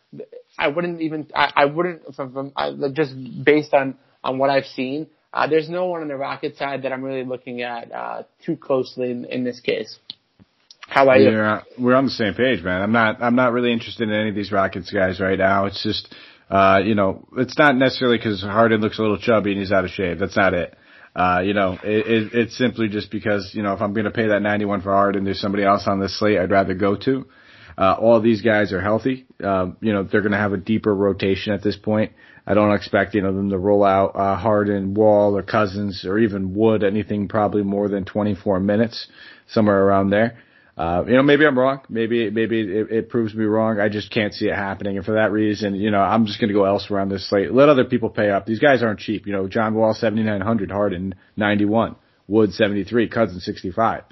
[0.58, 4.66] I wouldn't even I, I wouldn't from, from I, just based on on what I've
[4.66, 5.06] seen.
[5.32, 8.56] Uh, there's no one on the Rocket side that I'm really looking at uh, too
[8.56, 9.96] closely in, in this case.
[10.88, 11.28] How about you?
[11.28, 12.82] Uh, we're on the same page, man.
[12.82, 13.22] I'm not.
[13.22, 15.66] I'm not really interested in any of these Rockets guys right now.
[15.66, 16.12] It's just,
[16.50, 19.84] uh, you know, it's not necessarily because Harden looks a little chubby and he's out
[19.84, 20.18] of shape.
[20.18, 20.76] That's not it.
[21.14, 24.10] Uh, you know, it, it, it's simply just because, you know, if I'm going to
[24.10, 27.26] pay that 91 for Harden, there's somebody else on this slate I'd rather go to.
[27.78, 29.26] Uh, all these guys are healthy.
[29.42, 32.12] Um, you know, they're going to have a deeper rotation at this point.
[32.46, 36.18] I don't expect, you know, them to roll out, uh, Harden, Wall, or Cousins, or
[36.18, 39.08] even Wood, anything probably more than 24 minutes,
[39.48, 40.38] somewhere around there.
[40.80, 41.82] Uh, you know, maybe I'm wrong.
[41.90, 43.78] Maybe, maybe it, it proves me wrong.
[43.78, 44.96] I just can't see it happening.
[44.96, 47.52] And for that reason, you know, I'm just going to go elsewhere on this slate.
[47.52, 48.46] Let other people pay up.
[48.46, 49.26] These guys aren't cheap.
[49.26, 51.96] You know, John Wall, 7,900, Harden, 91,
[52.28, 54.04] Wood, 73, Cousins, 65.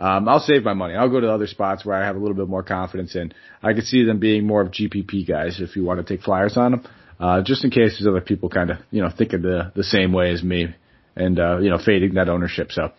[0.00, 0.96] Um, I'll save my money.
[0.96, 3.32] I'll go to other spots where I have a little bit more confidence in.
[3.62, 6.56] I could see them being more of GPP guys if you want to take flyers
[6.56, 6.88] on them.
[7.20, 10.12] Uh, just in case there's other people kind of, you know, thinking the, the same
[10.12, 10.74] way as me
[11.14, 12.72] and, uh, you know, fading that ownership.
[12.72, 12.90] So,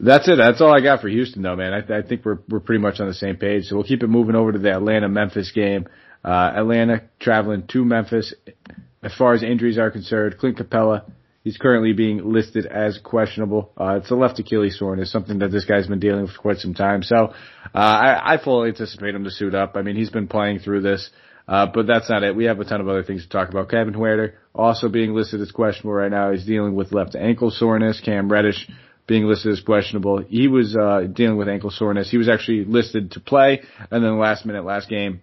[0.00, 0.36] that's it.
[0.36, 1.72] That's all I got for Houston, though, man.
[1.72, 3.64] I, I think we're we're pretty much on the same page.
[3.64, 5.86] So we'll keep it moving over to the Atlanta Memphis game.
[6.24, 8.34] Uh, Atlanta traveling to Memphis.
[9.02, 11.10] As far as injuries are concerned, Clint Capela,
[11.42, 13.70] he's currently being listed as questionable.
[13.78, 16.56] Uh, it's a left Achilles soreness, something that this guy's been dealing with for quite
[16.56, 17.02] some time.
[17.02, 17.32] So, uh,
[17.74, 19.76] I, I fully anticipate him to suit up.
[19.76, 21.10] I mean, he's been playing through this.
[21.46, 22.34] Uh, but that's not it.
[22.34, 23.68] We have a ton of other things to talk about.
[23.68, 26.32] Kevin Huerter also being listed as questionable right now.
[26.32, 28.00] He's dealing with left ankle soreness.
[28.00, 28.66] Cam Reddish
[29.06, 30.18] being listed as questionable.
[30.18, 32.10] He was uh, dealing with ankle soreness.
[32.10, 35.20] He was actually listed to play, and then last minute, last game,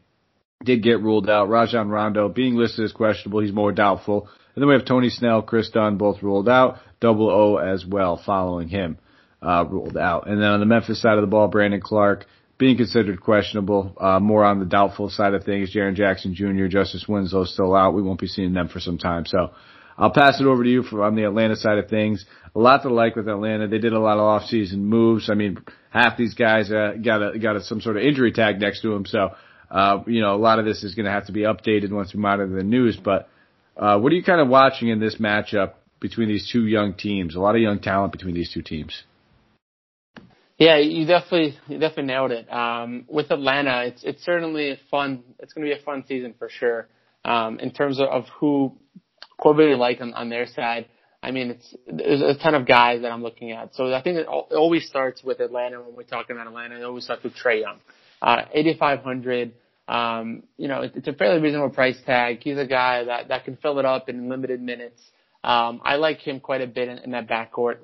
[0.63, 1.50] did get ruled out.
[1.50, 3.41] Rajon Rondo being listed as questionable.
[3.41, 4.30] He's more doubtful.
[4.56, 6.80] And then we have Tony Snell, Kris Dunn, both ruled out.
[7.00, 8.98] Double O as well, following him,
[9.41, 10.28] uh, ruled out.
[10.28, 12.26] And then on the Memphis side of the ball, Brandon Clarke
[12.60, 13.96] being considered questionable.
[14.00, 15.74] Uh, more on the doubtful side of things.
[15.74, 17.96] Jaren Jackson Jr., Justice Winslow still out.
[17.96, 19.26] We won't be seeing them for some time.
[19.26, 19.52] So
[19.97, 22.25] I'll pass it over to you for on the Atlanta side of things
[22.56, 23.67] a lot to like with Atlanta.
[23.67, 25.30] They did a lot of off-season moves.
[25.30, 28.60] I mean, half these guys uh, got a got a, some sort of injury tag
[28.60, 29.06] next to them.
[29.06, 29.32] So,
[29.69, 32.13] uh, you know, a lot of this is going to have to be updated once
[32.13, 32.97] we monitor the news.
[32.97, 33.30] But
[33.77, 37.36] uh, what are you kind of watching in this matchup between these two young teams?
[37.36, 39.04] A lot of young talent between these two teams.
[40.58, 42.51] Yeah, you definitely you definitely nailed it.
[42.51, 45.23] Um, with Atlanta, it's it's certainly a fun.
[45.39, 46.88] It's going to be a fun season for sure.
[47.23, 48.75] Um, in terms of, of who
[49.41, 50.88] who really like on, on their side.
[51.23, 53.75] I mean, it's there's a ton of guys that I'm looking at.
[53.75, 56.80] So I think it, it always starts with Atlanta when we're talking about Atlanta.
[56.80, 57.80] It always starts with Trae Young,
[58.21, 59.54] uh, 8,500.
[59.88, 62.39] Um, you know, it's a fairly reasonable price tag.
[62.41, 65.01] He's a guy that that can fill it up in limited minutes.
[65.43, 67.77] Um, I like him quite a bit in, in that backcourt.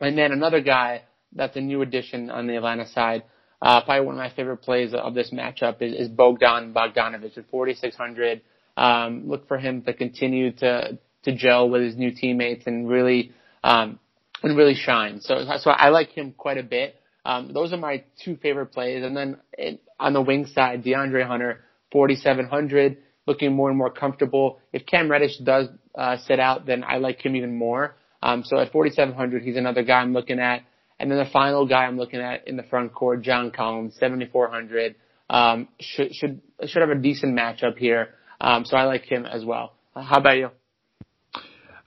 [0.00, 3.24] And then another guy that's a new addition on the Atlanta side.
[3.62, 7.50] Uh, probably one of my favorite plays of this matchup is, is Bogdan Bogdanovic at
[7.50, 8.40] 4,600.
[8.80, 13.32] Um, look for him to continue to to gel with his new teammates and really
[13.62, 13.98] um,
[14.42, 15.20] and really shine.
[15.20, 16.96] So so I like him quite a bit.
[17.24, 19.04] Um, those are my two favorite plays.
[19.04, 21.60] And then it, on the wing side, DeAndre Hunter,
[21.92, 24.60] 4,700, looking more and more comfortable.
[24.72, 27.96] If Cam Reddish does uh, sit out, then I like him even more.
[28.22, 30.62] Um, so at 4,700, he's another guy I'm looking at.
[30.98, 34.94] And then the final guy I'm looking at in the front court, John Collins, 7,400.
[35.30, 38.14] Um, should, should, should have a decent matchup here.
[38.40, 39.72] Um, so I like him as well.
[39.94, 40.50] How about you?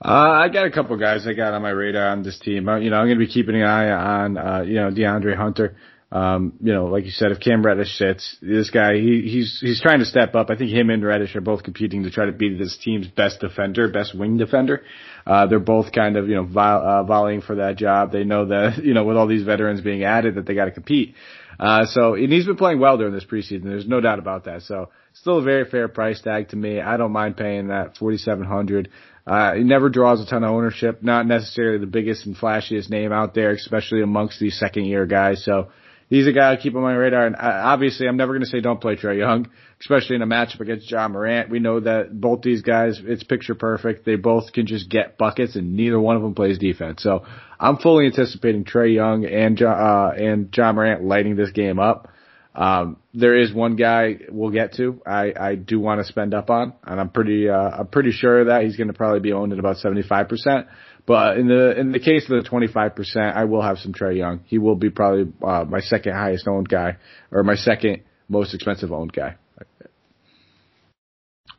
[0.04, 2.68] Uh, I got a couple guys I got on my radar on this team.
[2.68, 5.36] Uh, you know, I'm going to be keeping an eye on, uh, you know, DeAndre
[5.36, 5.78] Hunter.
[6.12, 9.82] Um, you know, like you said, if Cam Reddish sits, this guy, he, he's, he's
[9.82, 10.52] trying to step up.
[10.52, 13.40] I think him and Reddish are both competing to try to be this team's best
[13.40, 14.84] defender, best wing defender.
[15.26, 18.12] Uh, they're both kind of, you know, vo- uh, volleying for that job.
[18.12, 20.72] They know that, you know, with all these veterans being added that they got to
[20.72, 21.16] compete.
[21.64, 23.64] Uh, so, and he's been playing well during this preseason.
[23.64, 24.64] There's no doubt about that.
[24.64, 26.82] So, still a very fair price tag to me.
[26.82, 28.90] I don't mind paying that 4,700.
[29.26, 33.14] Uh, he never draws a ton of ownership, not necessarily the biggest and flashiest name
[33.14, 35.46] out there, especially amongst these second year guys.
[35.46, 35.70] So,
[36.10, 37.28] he's a guy I keep on my radar.
[37.28, 39.50] And uh, obviously, I'm never going to say don't play Trae Young,
[39.80, 41.50] especially in a matchup against Ja Morant.
[41.50, 44.06] We know that both these guys, it's picture perfect.
[44.06, 47.02] They both can just get buckets, and neither one of them plays defense.
[47.02, 47.26] So
[47.64, 52.10] I'm fully anticipating Trae Young and uh, and Ja Morant lighting this game up.
[52.54, 55.02] Um, there is one guy we'll get to.
[55.08, 58.46] I, I do want to spend up on, and I'm pretty uh, I'm pretty sure
[58.46, 60.68] that he's going to probably be owned at about 75 percent.
[61.06, 64.42] But in the in the case of the 25%, I will have some Trae Young.
[64.46, 66.98] He will be probably uh, my second highest owned guy,
[67.32, 69.36] or my second most expensive owned guy.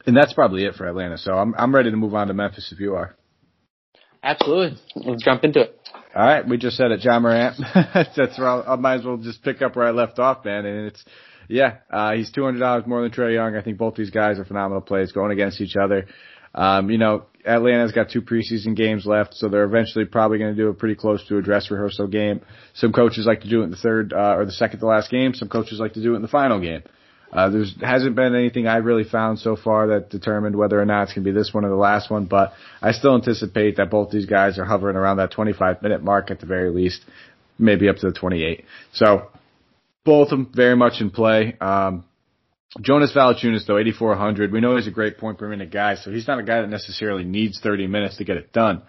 [0.07, 1.17] And that's probably it for Atlanta.
[1.17, 3.17] So I'm I'm ready to move on to Memphis if you are.
[4.25, 4.79] Absolutely.
[4.97, 5.79] Let's jump into it.
[6.15, 7.57] All right, we just said it, Ja Morant.
[8.17, 10.65] that's where I might as well just pick up where I left off, man.
[10.65, 11.05] And it's
[11.49, 13.55] yeah, uh, he's two hundred dollars more than Trae Young.
[13.55, 16.07] I think both these guys are phenomenal plays going against each other.
[16.55, 20.63] Um, you know, Atlanta's got two preseason games left, so they're eventually probably going to
[20.63, 22.41] do a pretty close to a dress rehearsal game.
[22.75, 25.11] Some coaches like to do it in the third uh, or the second to last
[25.11, 25.35] game.
[25.35, 26.83] Some coaches like to do it in the final game.
[27.35, 31.05] Uh, there's hasn't been anything I've really found so far that determined whether or not
[31.05, 33.91] it's going to be this one or the last one, but I still anticipate that
[33.91, 37.05] both these guys are hovering around that 25 minute mark at the very least,
[37.59, 38.65] maybe up to the 28.
[38.93, 39.31] So
[40.05, 41.57] both of them very much in play.
[41.61, 42.05] Um,
[42.81, 44.53] Jonas Valanciunas though, 8400.
[44.53, 46.71] We know he's a great point per minute guy, so he's not a guy that
[46.71, 48.83] necessarily needs 30 minutes to get it done.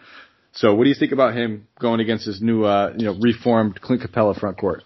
[0.54, 3.82] So what do you think about him going against his new, uh, you know, reformed
[3.82, 4.84] Clint Capela front court?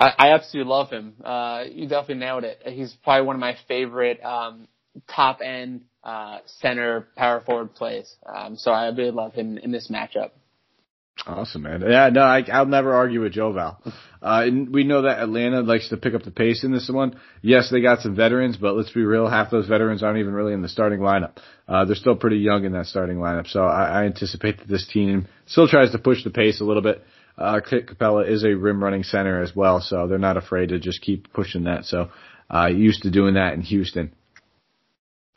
[0.00, 1.14] I, I absolutely love him.
[1.22, 2.62] Uh, you definitely nailed it.
[2.64, 4.66] He's probably one of my favorite, um,
[5.14, 8.12] top end, uh, center power forward plays.
[8.26, 10.30] Um, so I really love him in this matchup.
[11.26, 11.82] Awesome, man.
[11.82, 13.82] Yeah, no, I, I'll never argue with Joe Val.
[14.22, 17.20] Uh, and we know that Atlanta likes to pick up the pace in this one.
[17.42, 20.54] Yes, they got some veterans, but let's be real, half those veterans aren't even really
[20.54, 21.32] in the starting lineup.
[21.68, 24.86] Uh, they're still pretty young in that starting lineup, so I, I anticipate that this
[24.86, 27.02] team still tries to push the pace a little bit.
[27.40, 31.00] Uh, Capela is a rim running center as well, so they're not afraid to just
[31.00, 31.86] keep pushing that.
[31.86, 32.10] So,
[32.54, 34.12] uh, used to doing that in Houston.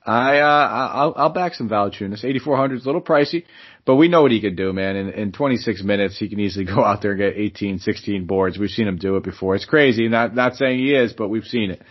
[0.05, 2.25] I uh I'll I'll back some Valanciunas.
[2.25, 3.45] 8400 is a little pricey,
[3.85, 4.97] but we know what he can do, man.
[4.97, 8.57] In in 26 minutes, he can easily go out there and get 18, 16 boards.
[8.57, 9.55] We've seen him do it before.
[9.55, 10.09] It's crazy.
[10.09, 11.81] Not not saying he is, but we've seen it.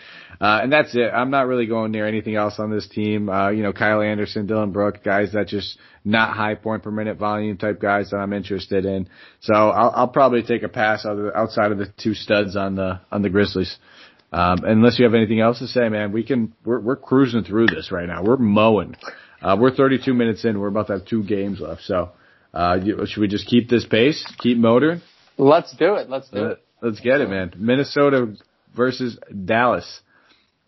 [0.42, 1.10] Uh and that's it.
[1.14, 3.28] I'm not really going near anything else on this team.
[3.28, 7.16] Uh you know, Kyle Anderson, Dillon Brooks, guys that just not high point per minute
[7.16, 9.08] volume type guys that I'm interested in.
[9.40, 13.22] So I'll I'll probably take a pass outside of the two studs on the on
[13.22, 13.78] the Grizzlies.
[14.32, 17.66] Um, unless you have anything else to say, man, we can, we're, we're cruising through
[17.66, 18.22] this right now.
[18.24, 18.96] We're mowing.
[19.42, 20.58] Uh, we're 32 minutes in.
[20.58, 21.82] We're about to have two games left.
[21.82, 22.12] So,
[22.54, 24.26] uh, you, should we just keep this pace?
[24.38, 25.02] Keep motoring?
[25.36, 26.08] Let's do it.
[26.08, 26.64] Let's do it.
[26.80, 27.52] Let's get it, man.
[27.56, 28.34] Minnesota
[28.74, 30.00] versus Dallas.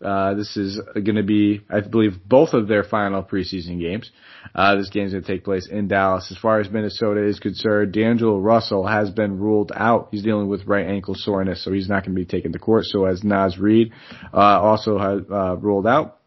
[0.05, 4.11] Uh, this is going to be, I believe, both of their final preseason games.
[4.53, 6.27] Uh, this game is going to take place in Dallas.
[6.29, 10.09] As far as Minnesota is concerned, D'Angelo Russell has been ruled out.
[10.11, 12.85] He's dealing with right ankle soreness, so he's not going to be taken to court.
[12.85, 13.91] So as Naz Reid,
[14.31, 16.19] uh, also has, uh, ruled out.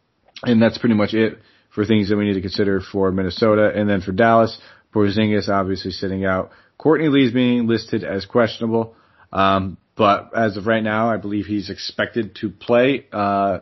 [0.42, 1.38] And that's pretty much it
[1.70, 3.72] for things that we need to consider for Minnesota.
[3.74, 4.58] And then for Dallas,
[4.92, 6.50] Porzingis obviously sitting out.
[6.76, 8.96] Courtney Lee's being listed as questionable.
[9.32, 13.06] Um, but as of right now, I believe he's expected to play.
[13.12, 13.60] Uh,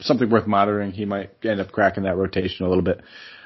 [0.00, 0.92] something worth monitoring.
[0.92, 3.00] He might end up cracking that rotation a little bit.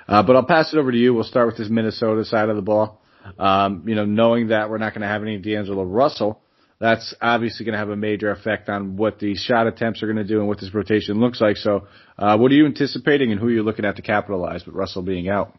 [0.07, 1.13] Uh, but I'll pass it over to you.
[1.13, 3.03] We'll start with this Minnesota side of the ball.
[3.39, 6.41] Um, you know, knowing that we're not going to have any D'Angelo Russell,
[6.81, 10.17] that's obviously going to have a major effect on what the shot attempts are going
[10.17, 11.57] to do and what this rotation looks like.
[11.57, 14.75] So, uh, what are you anticipating and who are you looking at to capitalize with
[14.75, 15.59] Russell being out?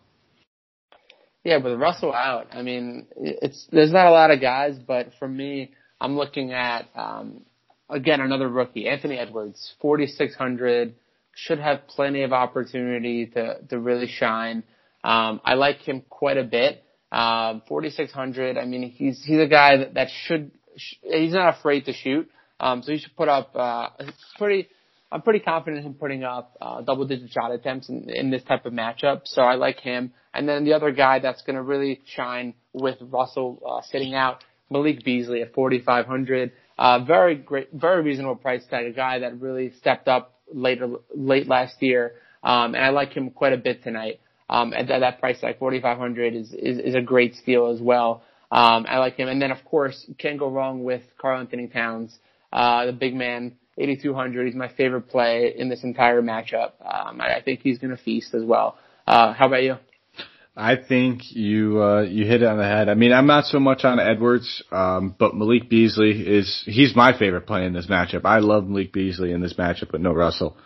[1.43, 5.27] Yeah, with Russell out, I mean, it's there's not a lot of guys, but for
[5.27, 7.43] me, I'm looking at um,
[7.89, 10.95] again another rookie, Anthony Edwards, 4600,
[11.35, 14.63] should have plenty of opportunity to to really shine.
[15.03, 16.83] Um, I like him quite a bit.
[17.11, 18.57] Um, 4600.
[18.57, 20.51] I mean, he's he's a guy that, that should
[21.01, 22.29] he's not afraid to shoot.
[22.59, 23.89] Um, so he should put up uh,
[24.37, 24.67] pretty.
[25.11, 28.67] I'm pretty confident in putting up uh, double digit shot attempts in, in this type
[28.67, 29.21] of matchup.
[29.25, 30.13] So I like him.
[30.35, 34.43] And then the other guy that's going to really shine with Russell uh, sitting out
[34.69, 36.51] Malik Beasley at 4,500.
[36.79, 38.85] Uh, very great, very reasonable price tag.
[38.85, 42.13] A guy that really stepped up later, late last year.
[42.41, 44.21] Um, and I like him quite a bit tonight.
[44.49, 48.23] Um, at that, that price tag, 4,500 is, is, is a great steal as well.
[48.49, 49.27] Um, I like him.
[49.27, 52.17] And then of course, can't go wrong with Karl-Anthony Towns,
[52.53, 54.45] uh, the big man, 8,200.
[54.47, 56.71] He's my favorite play in this entire matchup.
[56.79, 58.77] Um, I, I think he's going to feast as well.
[59.05, 59.75] Uh, how about you?
[60.59, 62.89] I think you uh, you hit it on the head.
[62.89, 67.17] I mean, I'm not so much on Edwards, um, but Malik Beasley is he's my
[67.17, 68.25] favorite play in this matchup.
[68.25, 70.57] I love Malik Beasley in this matchup, but no Russell.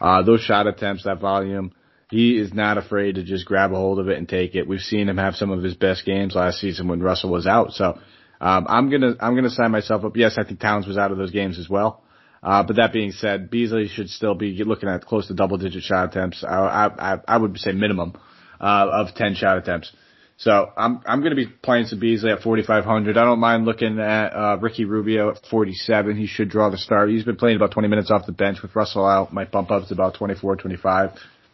[0.00, 1.72] Uh, those shot attempts, that volume,
[2.10, 4.66] he is not afraid to just grab a hold of it and take it.
[4.66, 7.72] We've seen him have some of his best games last season when Russell was out.
[7.72, 7.98] So
[8.40, 10.16] um, I'm gonna I'm gonna sign myself up.
[10.16, 12.02] Yes, I think Towns was out of those games as well.
[12.42, 15.82] Uh, but that being said, Beasley should still be looking at close to double digit
[15.82, 16.42] shot attempts.
[16.42, 18.14] I, I, I would say minimum
[18.62, 19.92] uh, of 10 shot attempts.
[20.38, 23.16] So I'm I'm going to be playing some Beasley at 4,500.
[23.16, 26.16] I don't mind looking at uh, Ricky Rubio at 47.
[26.16, 27.10] He should draw the start.
[27.10, 29.32] He's been playing about 20 minutes off the bench with Russell out.
[29.32, 31.10] Might bump up to about 24, 25.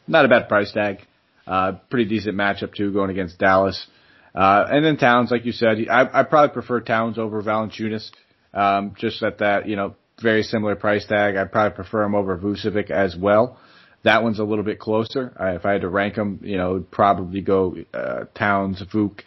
[0.07, 1.01] Not a bad price tag.
[1.47, 3.87] Uh, pretty decent matchup too, going against Dallas.
[4.35, 8.11] Uh, and then Towns, like you said, I, I probably prefer Towns over Valanciunas.
[8.55, 11.37] Um, just at that, you know, very similar price tag.
[11.37, 13.59] I'd probably prefer him over Vucevic as well.
[14.05, 15.35] That one's a little bit closer.
[15.39, 19.21] I, if I had to rank them, you know, probably go uh, Towns, Vuk,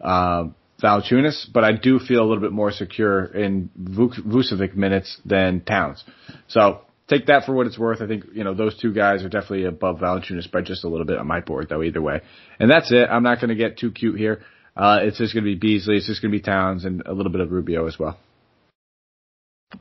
[0.00, 0.48] uh,
[0.80, 6.04] but I do feel a little bit more secure in Vuk, Vucevic minutes than Towns.
[6.48, 8.02] So take that for what it's worth.
[8.02, 11.06] I think, you know, those two guys are definitely above Valanciunas by just a little
[11.06, 12.20] bit on my board though, either way.
[12.58, 13.08] And that's it.
[13.10, 14.42] I'm not going to get too cute here.
[14.76, 15.96] Uh, it's just going to be Beasley.
[15.96, 18.18] It's just going to be Towns and a little bit of Rubio as well.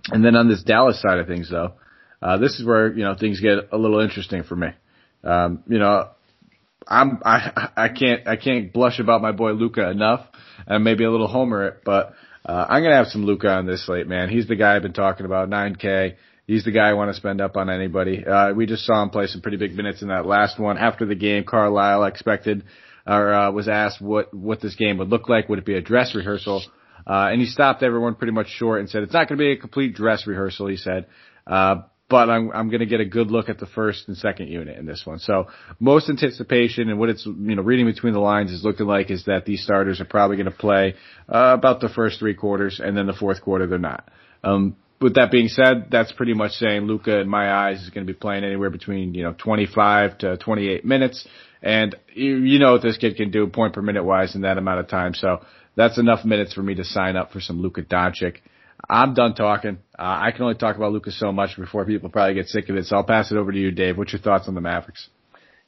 [0.07, 1.73] And then on this Dallas side of things though,
[2.21, 4.67] uh, this is where, you know, things get a little interesting for me.
[5.23, 6.09] Um, you know,
[6.87, 10.25] I'm, I, I can't, I can't blush about my boy Luka enough
[10.67, 12.13] and maybe a little homer it, but,
[12.45, 14.29] uh, I'm to have some Luka on this slate, man.
[14.29, 16.15] He's the guy I've been talking about, 9K.
[16.45, 18.23] He's the guy I want to spend up on anybody.
[18.23, 20.77] Uh, we just saw him play some pretty big minutes in that last one.
[20.77, 22.63] After the game, Carlisle expected,
[23.07, 25.49] or, uh, was asked what, what this game would look like.
[25.49, 26.61] Would it be a dress rehearsal?
[27.07, 29.51] Uh, and he stopped everyone pretty much short and said, it's not going to be
[29.53, 31.07] a complete dress rehearsal, he said.
[31.47, 34.47] Uh, but I'm I'm going to get a good look at the first and second
[34.47, 35.19] unit in this one.
[35.19, 35.47] So
[35.79, 39.25] most anticipation and what it's you know reading between the lines is looking like is
[39.25, 40.95] that these starters are probably going to play
[41.27, 44.09] uh, about the first three quarters and then the fourth quarter they're not.
[44.43, 48.05] Um, with that being said, that's pretty much saying Luka, in my eyes, is going
[48.05, 51.27] to be playing anywhere between you know 25 to 28 minutes,
[51.61, 54.57] and you, you know what this kid can do point per minute wise in that
[54.57, 55.13] amount of time.
[55.13, 55.43] So
[55.75, 58.37] that's enough minutes for me to sign up for some Luka Doncic.
[58.87, 59.79] I'm done talking.
[59.97, 62.75] Uh, I can only talk about Lucas so much before people probably get sick of
[62.75, 62.85] it.
[62.85, 63.97] So I'll pass it over to you, Dave.
[63.97, 65.09] What's your thoughts on the Mavericks?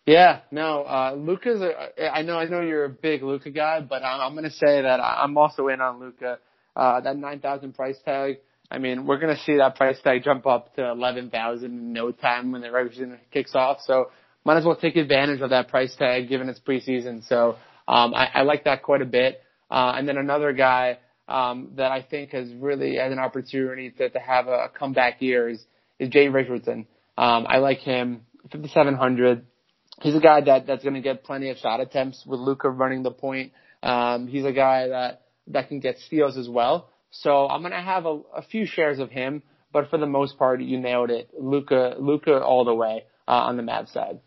[0.05, 1.61] Yeah, no, uh, Luka's.
[1.61, 4.51] A, I know, I know you're a big Luka guy, but I'm, I'm going to
[4.51, 6.39] say that I'm also in on Luka.
[6.75, 8.37] Uh, that nine thousand price tag.
[8.69, 11.93] I mean, we're going to see that price tag jump up to eleven thousand in
[11.93, 13.79] no time when the regular season kicks off.
[13.85, 14.11] So
[14.45, 17.27] might as well take advantage of that price tag given it's preseason.
[17.27, 19.41] So um, I, I like that quite a bit.
[19.69, 24.09] Uh, and then another guy um, that I think has really had an opportunity to,
[24.09, 25.63] to have a, comeback year is,
[25.99, 26.87] is Jay Richardson.
[27.17, 28.21] Um, I like him,
[28.51, 29.45] 5,700.
[30.01, 33.03] He's a guy that, that's going to get plenty of shot attempts with Luka running
[33.03, 33.51] the point.
[33.83, 36.89] Um, he's a guy that, that can get steals as well.
[37.09, 39.41] So I'm going to have a, a few shares of him,
[39.73, 41.29] but for the most part, you nailed it.
[41.37, 44.19] Luka, Luka all the way, uh, on the Mavs side.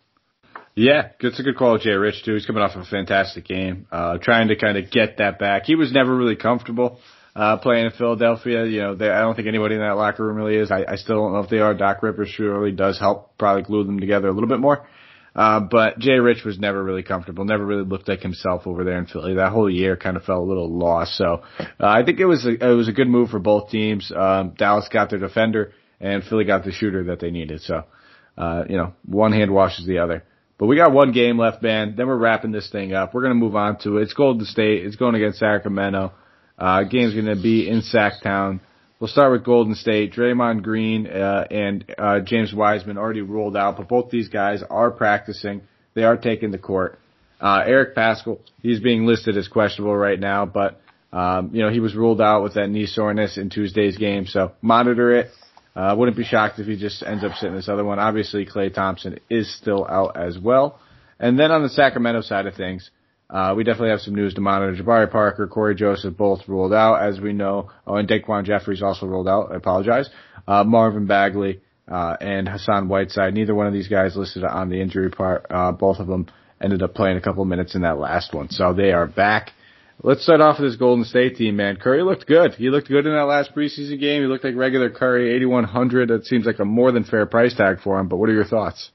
[0.80, 2.32] Yeah, it's a good call, Jay Rich too.
[2.32, 5.64] He's coming off a fantastic game, uh, trying to kind of get that back.
[5.66, 7.00] He was never really comfortable
[7.36, 8.64] uh, playing in Philadelphia.
[8.64, 10.70] You know, they, I don't think anybody in that locker room really is.
[10.70, 11.74] I, I still don't know if they are.
[11.74, 14.88] Doc Rivers surely does help probably glue them together a little bit more.
[15.36, 18.96] Uh, but Jay Rich was never really comfortable, never really looked like himself over there
[18.96, 19.34] in Philly.
[19.34, 21.14] That whole year kind of felt a little lost.
[21.18, 24.10] So, uh, I think it was a, it was a good move for both teams.
[24.16, 27.60] Um, Dallas got their defender and Philly got the shooter that they needed.
[27.60, 27.84] So,
[28.38, 30.24] uh, you know, one hand washes the other.
[30.60, 31.94] But we got one game left, man.
[31.96, 33.14] Then we're wrapping this thing up.
[33.14, 34.02] We're going to move on to it.
[34.02, 34.84] It's Golden State.
[34.84, 36.12] It's going against Sacramento.
[36.58, 38.60] Uh, game's going to be in Sacktown.
[39.00, 40.12] We'll start with Golden State.
[40.12, 44.90] Draymond Green uh, and uh, James Wiseman already ruled out, but both these guys are
[44.90, 45.62] practicing.
[45.94, 46.98] They are taking the court.
[47.40, 50.78] Uh, Eric Paschall, he's being listed as questionable right now, but
[51.10, 54.52] um, you know he was ruled out with that knee soreness in Tuesday's game, so
[54.60, 55.30] monitor it.
[55.74, 57.98] Uh, wouldn't be shocked if he just ends up sitting this other one.
[57.98, 60.80] Obviously, Klay Thompson is still out as well.
[61.18, 62.90] And then on the Sacramento side of things,
[63.28, 64.82] uh, we definitely have some news to monitor.
[64.82, 67.70] Jabari Parker, Cory Joseph both ruled out, as we know.
[67.86, 69.52] Oh, and DaQuan Jeffries also ruled out.
[69.52, 70.10] I apologize.
[70.48, 71.60] Uh, Marvin Bagley,
[71.90, 73.34] uh, and Hassan Whiteside.
[73.34, 75.46] Neither one of these guys listed on the injury part.
[75.50, 76.26] Uh, both of them
[76.60, 78.48] ended up playing a couple minutes in that last one.
[78.50, 79.52] So they are back.
[80.02, 81.76] Let's start off with this Golden State team, man.
[81.76, 82.54] Curry looked good.
[82.54, 84.22] He looked good in that last preseason game.
[84.22, 86.10] He looked like regular Curry, 8100.
[86.10, 88.46] It seems like a more than fair price tag for him, but what are your
[88.46, 88.92] thoughts?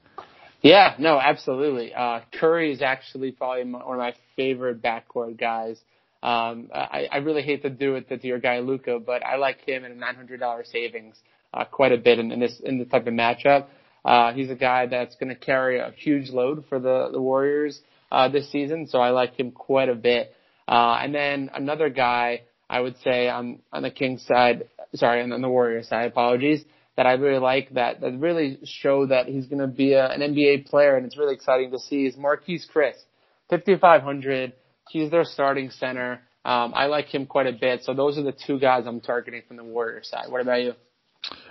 [0.62, 1.94] Yeah, no, absolutely.
[1.94, 5.78] Uh, Curry is actually probably one of my favorite backcourt guys.
[6.24, 9.60] Um, I, I really hate to do it to your guy Luka, but I like
[9.60, 11.14] him at a $900 savings
[11.54, 13.66] uh, quite a bit in, in this in this type of matchup.
[14.04, 17.80] Uh, he's a guy that's going to carry a huge load for the the Warriors
[18.10, 20.32] uh, this season, so I like him quite a bit.
[20.68, 25.40] Uh, and then another guy, I would say on on the Kings side, sorry, on
[25.40, 26.64] the Warriors side, apologies,
[26.96, 30.20] that I really like that that really show that he's going to be a, an
[30.20, 33.02] NBA player, and it's really exciting to see is Marquese Chriss,
[33.50, 34.52] 5500.
[34.88, 36.20] He's their starting center.
[36.44, 37.82] Um, I like him quite a bit.
[37.82, 40.26] So those are the two guys I'm targeting from the Warriors side.
[40.30, 40.74] What about you?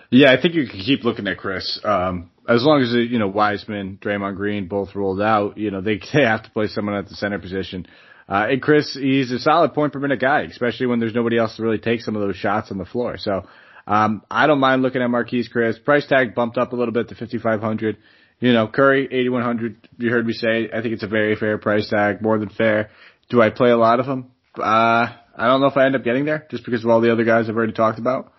[0.09, 1.84] Yeah, I think you can keep looking at Chriss.
[1.84, 5.99] Um, as long as you know Wiseman, Draymond Green both rolled out, you know they
[6.13, 7.88] they have to play someone at the center position.
[8.28, 11.55] Uh, and Chriss, he's a solid point per minute guy, especially when there's nobody else
[11.57, 13.17] to really take some of those shots on the floor.
[13.17, 13.45] So,
[13.88, 15.84] um, I don't mind looking at Marquese Chriss.
[15.84, 17.97] Price tag bumped up a little bit to 5,500.
[18.39, 19.89] You know, Curry, 8,100.
[19.99, 22.89] You heard me say, I think it's a very fair price tag, more than fair.
[23.30, 24.32] Do I play a lot of them?
[24.57, 25.07] Uh,
[25.38, 27.23] I don't know if I end up getting there just because of all the other
[27.23, 28.32] guys I've already talked about.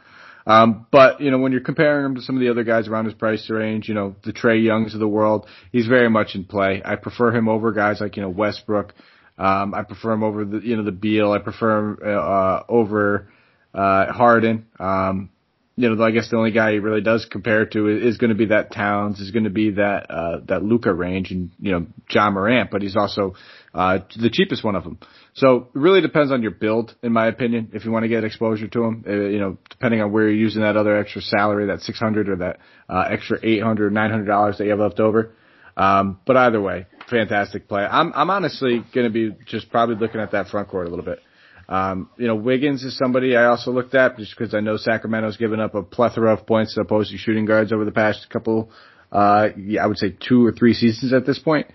[0.46, 3.06] Um, but you know, when you're comparing him to some of the other guys around
[3.06, 6.44] his price range, you know, the Trae Youngs of the world, he's very much in
[6.44, 6.82] play.
[6.84, 8.94] I prefer him over guys like you know Westbrook.
[9.38, 11.32] Um, I prefer him over the you know the Beal.
[11.32, 13.28] I prefer him uh, over
[13.74, 14.66] uh, Harden.
[14.78, 15.30] Um,
[15.78, 18.30] you know, I guess the only guy he really does compare to is, is going
[18.30, 21.72] to be that Towns, is going to be that uh, that Luka range, and you
[21.72, 23.34] know Ja Morant, but he's also
[23.74, 24.98] uh, the cheapest one of them.
[25.34, 27.72] So it really depends on your build, in my opinion.
[27.74, 30.32] If you want to get exposure to him, uh, you know, depending on where you're
[30.32, 32.58] using that other extra salary, that 600 or that
[32.88, 35.34] uh, extra 800, 900 dollars that you have left over.
[35.76, 37.82] Um, but either way, fantastic play.
[37.82, 41.04] I'm I'm honestly going to be just probably looking at that front court a little
[41.04, 41.20] bit.
[41.68, 45.36] Um, you know, Wiggins is somebody I also looked at just because I know Sacramento's
[45.36, 48.70] given up a plethora of points to opposing shooting guards over the past couple,
[49.10, 51.66] uh, yeah, I would say two or three seasons at this point.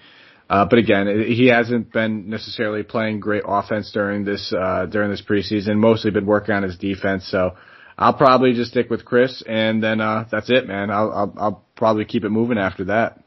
[0.50, 5.22] Uh, but again, he hasn't been necessarily playing great offense during this, uh, during this
[5.22, 7.26] preseason, mostly been working on his defense.
[7.30, 7.56] So
[7.98, 10.90] I'll probably just stick with Chriss and then, uh, that's it, man.
[10.90, 13.24] I'll, I'll, I'll probably keep it moving after that.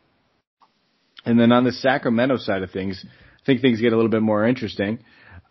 [1.25, 4.23] And then on the Sacramento side of things, I think things get a little bit
[4.23, 4.99] more interesting.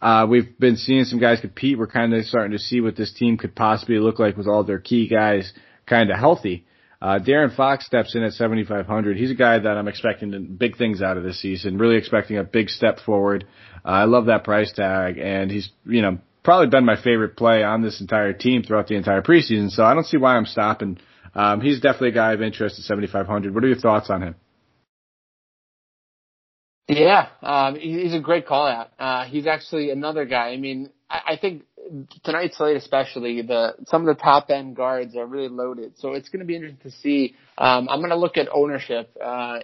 [0.01, 1.77] Uh, we've been seeing some guys compete.
[1.77, 4.63] We're kind of starting to see what this team could possibly look like with all
[4.63, 5.53] their key guys
[5.85, 6.65] kind of healthy.
[7.01, 9.17] Uh, De'Aaron Fox steps in at 7,500.
[9.17, 11.77] He's a guy that I'm expecting big things out of this season.
[11.77, 13.45] Really expecting a big step forward.
[13.83, 17.63] Uh, I love that price tag, and he's you know probably been my favorite play
[17.63, 19.69] on this entire team throughout the entire preseason.
[19.69, 20.97] So I don't see why I'm stopping.
[21.35, 23.53] Um, he's definitely a guy of interest at 7,500.
[23.53, 24.35] What are your thoughts on him?
[26.87, 28.91] Yeah, um, he's a great call out.
[28.99, 30.49] Uh, he's actually another guy.
[30.49, 31.63] I mean, I, I think
[32.23, 35.93] tonight's slate especially the some of the top end guards are really loaded.
[35.97, 37.35] So it's going to be interesting to see.
[37.57, 39.59] Um, I'm going to look at ownership uh,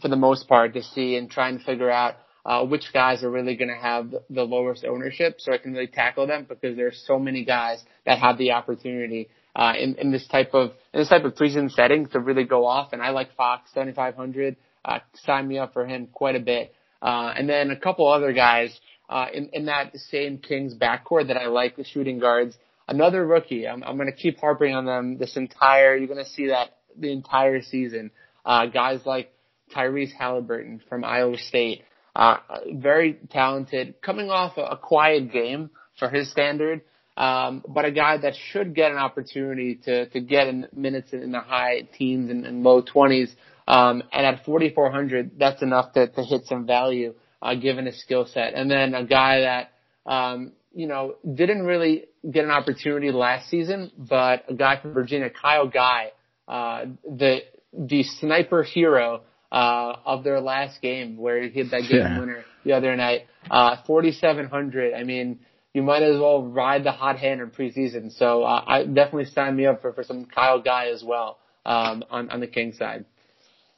[0.00, 3.30] for the most part to see and try and figure out uh, which guys are
[3.30, 7.02] really going to have the lowest ownership, so I can really tackle them because there's
[7.06, 11.08] so many guys that have the opportunity uh, in, in this type of in this
[11.08, 12.92] type of preseason setting to really go off.
[12.92, 14.56] And I like Fox 7500.
[14.84, 16.74] Uh, sign me up for him quite a bit.
[17.00, 18.78] Uh, and then a couple other guys
[19.08, 22.56] uh, in, in that same Kings backcourt that I like, the shooting guards.
[22.88, 23.66] Another rookie.
[23.66, 25.96] I'm, I'm going to keep harping on them this entire.
[25.96, 28.10] You're going to see that the entire season.
[28.44, 29.32] Uh, guys like
[29.74, 31.82] Tyrese Halliburton from Iowa State,
[32.14, 32.38] uh,
[32.72, 36.82] very talented, coming off a, a quiet game for his standard,
[37.16, 41.32] um, but a guy that should get an opportunity to to get in minutes in
[41.32, 43.34] the high teens and, and low twenties.
[43.66, 48.26] Um, and at 4,400, that's enough to, to hit some value uh, given his skill
[48.26, 48.54] set.
[48.54, 49.72] And then a guy that,
[50.10, 55.30] um, you know, didn't really get an opportunity last season, but a guy from Virginia,
[55.30, 56.12] Kyle Guy,
[56.48, 57.40] uh, the,
[57.72, 62.18] the sniper hero, uh, of their last game where he hit that game yeah.
[62.18, 63.26] winner the other night.
[63.50, 64.94] Uh, 4,700.
[64.94, 65.40] I mean,
[65.74, 68.16] you might as well ride the hot hand in preseason.
[68.16, 72.02] So, uh, I definitely sign me up for, for some Kyle Guy as well, um,
[72.10, 73.04] on, on the King side.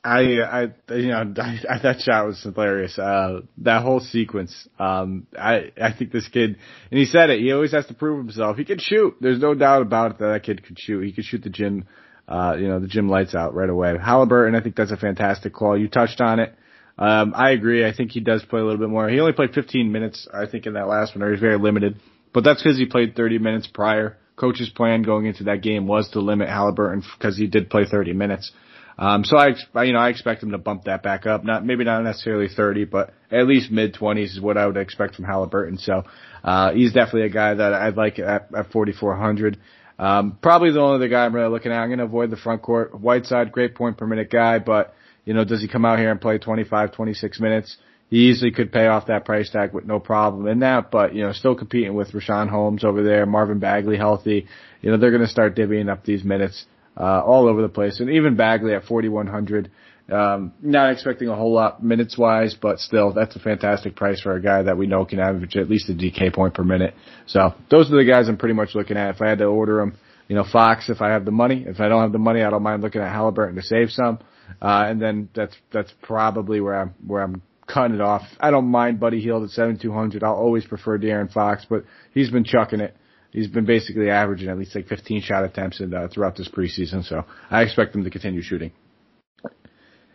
[0.05, 0.63] I, I,
[0.95, 2.99] you know, I, that shot was hilarious.
[2.99, 4.69] Uh, that whole sequence.
[4.79, 6.59] Um, I, I think this kid,
[6.91, 7.41] and he said it.
[7.41, 8.59] He always has to prove himself.
[8.59, 9.15] He can shoot.
[9.21, 11.01] There's no doubt about it that that kid could shoot.
[11.05, 11.87] He could shoot the gym,
[12.29, 13.97] uh, you know, the gym lights out right away.
[13.97, 15.79] Halliburton, I think that's a fantastic call.
[15.79, 16.55] You touched on it.
[16.99, 17.87] Um, I agree.
[17.87, 19.09] I think he does play a little bit more.
[19.09, 21.99] He only played 15 minutes, I think, in that last one, or he's very limited.
[22.35, 24.19] But that's because he played 30 minutes prior.
[24.37, 28.13] Coach's plan going into that game was to limit Halliburton because he did play 30
[28.13, 28.53] minutes.
[28.99, 31.45] Um, so I, you know, I expect him to bump that back up.
[31.45, 35.17] Not maybe not necessarily 30, but at least mid 20s is what I would expect
[35.17, 35.79] from Halliburton.
[35.79, 36.05] So
[36.43, 39.59] uh, he's definitely a guy that I'd like at, at 4,400.
[39.99, 41.79] Um, probably the only other guy I'm really looking at.
[41.79, 42.99] I'm going to avoid the front court.
[42.99, 46.21] Whiteside, great point per minute guy, but you know, does he come out here and
[46.21, 47.77] play 25, 26 minutes?
[48.11, 51.23] He easily could pay off that price tag with no problem in that, but you
[51.23, 54.47] know, still competing with Richaun Holmes over there, Marvin Bagley healthy.
[54.83, 56.67] You know, they're going to start divvying up these minutes
[56.97, 59.71] uh, all over the place, and even Bagley at 4100.
[60.13, 64.35] Um, not expecting a whole lot minutes wise, but still, that's a fantastic price for
[64.35, 66.95] a guy that we know can average at least a DK point per minute.
[67.27, 69.15] So those are the guys I'm pretty much looking at.
[69.15, 69.97] If I had to order them,
[70.29, 71.65] you know, Fox, if I have the money.
[71.67, 74.19] If I don't have the money, I don't mind looking at Halliburton to save some.
[74.61, 78.23] Uh, and then that's, that's probably where I'm, where I'm cutting it off.
[78.41, 80.23] I don't mind Buddy Hield at 7,200.
[80.23, 82.97] I'll always prefer De'Aaron Fox, but he's been chucking it.
[83.35, 87.05] He's been basically averaging at least like 15 shot attempts in, uh, throughout this preseason,
[87.05, 88.71] so I expect him to continue shooting.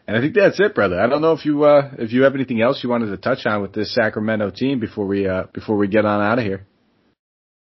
[0.07, 0.99] And I think that's it, brother.
[0.99, 3.45] I don't know if you uh, if you have anything else you wanted to touch
[3.45, 6.65] on with this Sacramento team before we uh, before we get on out of here.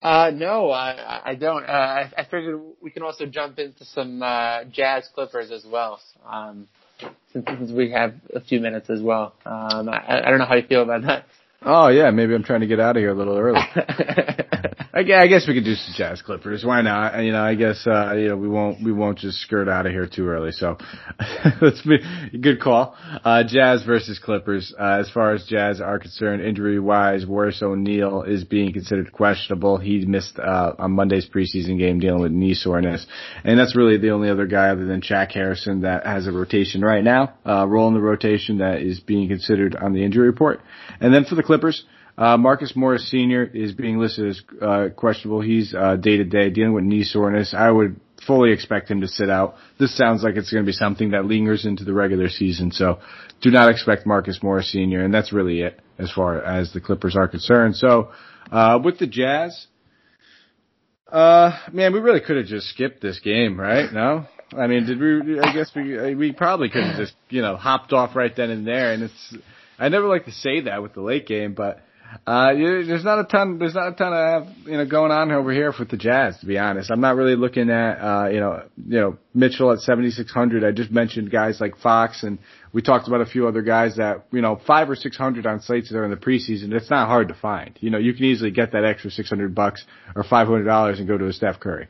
[0.02, 1.64] Uh, no, I, I don't.
[1.64, 6.00] Uh, I, I figured we can also jump into some uh, Jazz Clippers as well,
[6.30, 6.68] um,
[7.32, 9.34] since, since we have a few minutes as well.
[9.46, 11.26] Um, I, I don't know how you feel about that.
[11.70, 13.60] Oh yeah, maybe I'm trying to get out of here a little early.
[14.94, 16.64] I guess we could do some Jazz Clippers.
[16.64, 17.22] Why not?
[17.22, 19.92] You know, I guess uh, you know we won't we won't just skirt out of
[19.92, 20.54] here too early.
[20.54, 20.78] So
[21.62, 21.98] let's be
[22.40, 22.96] good call.
[23.24, 24.74] Uh, Jazz versus Clippers.
[24.80, 29.78] Uh, as far as Jazz are concerned, injury wise, Royce O'Neale is being considered questionable.
[29.78, 33.06] He missed uh, on Monday's preseason game dealing with knee soreness,
[33.44, 36.82] and that's really the only other guy other than Shaq Harrison that has a rotation
[36.82, 40.62] right now, uh, role in the rotation that is being considered on the injury report.
[41.02, 41.57] And then for the Clippers.
[42.18, 43.44] Uh, Marcus Morris Sr.
[43.44, 45.42] is being listed as uh, questionable.
[45.42, 47.54] He's day to day dealing with knee soreness.
[47.56, 49.56] I would fully expect him to sit out.
[49.80, 52.72] This sounds like it's going to be something that lingers into the regular season.
[52.72, 53.00] So
[53.42, 55.04] do not expect Marcus Morris Sr.
[55.04, 57.76] And that's really it as far as the Clippers are concerned.
[57.76, 58.12] So,
[58.52, 59.68] uh, with the Jazz,
[61.12, 63.92] uh, man, we really could have just skipped this game, right?
[63.92, 64.26] No?
[64.58, 67.92] I mean, did we, I guess we, we probably could have just, you know, hopped
[67.94, 68.94] off right then and there.
[68.94, 69.36] And it's,
[69.80, 71.82] I never like to say that with the late game, but
[72.26, 75.52] uh, there's not a ton, there's not a ton of, you know, going on over
[75.52, 76.90] here with the Jazz, to be honest.
[76.90, 80.64] I'm not really looking at, uh, you know, you know, Mitchell at 7,600.
[80.64, 82.40] I just mentioned guys like Fox and
[82.74, 85.92] we talked about a few other guys that, you know, five or 600 on slates
[85.92, 86.74] in the preseason.
[86.74, 87.78] It's not hard to find.
[87.82, 91.28] You know, you can easily get that extra 600 bucks or $500 and go to
[91.28, 91.88] a Steph Curry.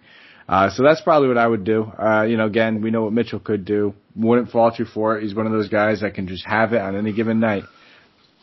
[0.48, 1.84] Uh, so that's probably what I would do.
[1.84, 3.94] Uh, you know, again, we know what Mitchell could do.
[4.16, 5.24] Wouldn't fault you for it.
[5.24, 7.64] He's one of those guys that can just have it on any given night.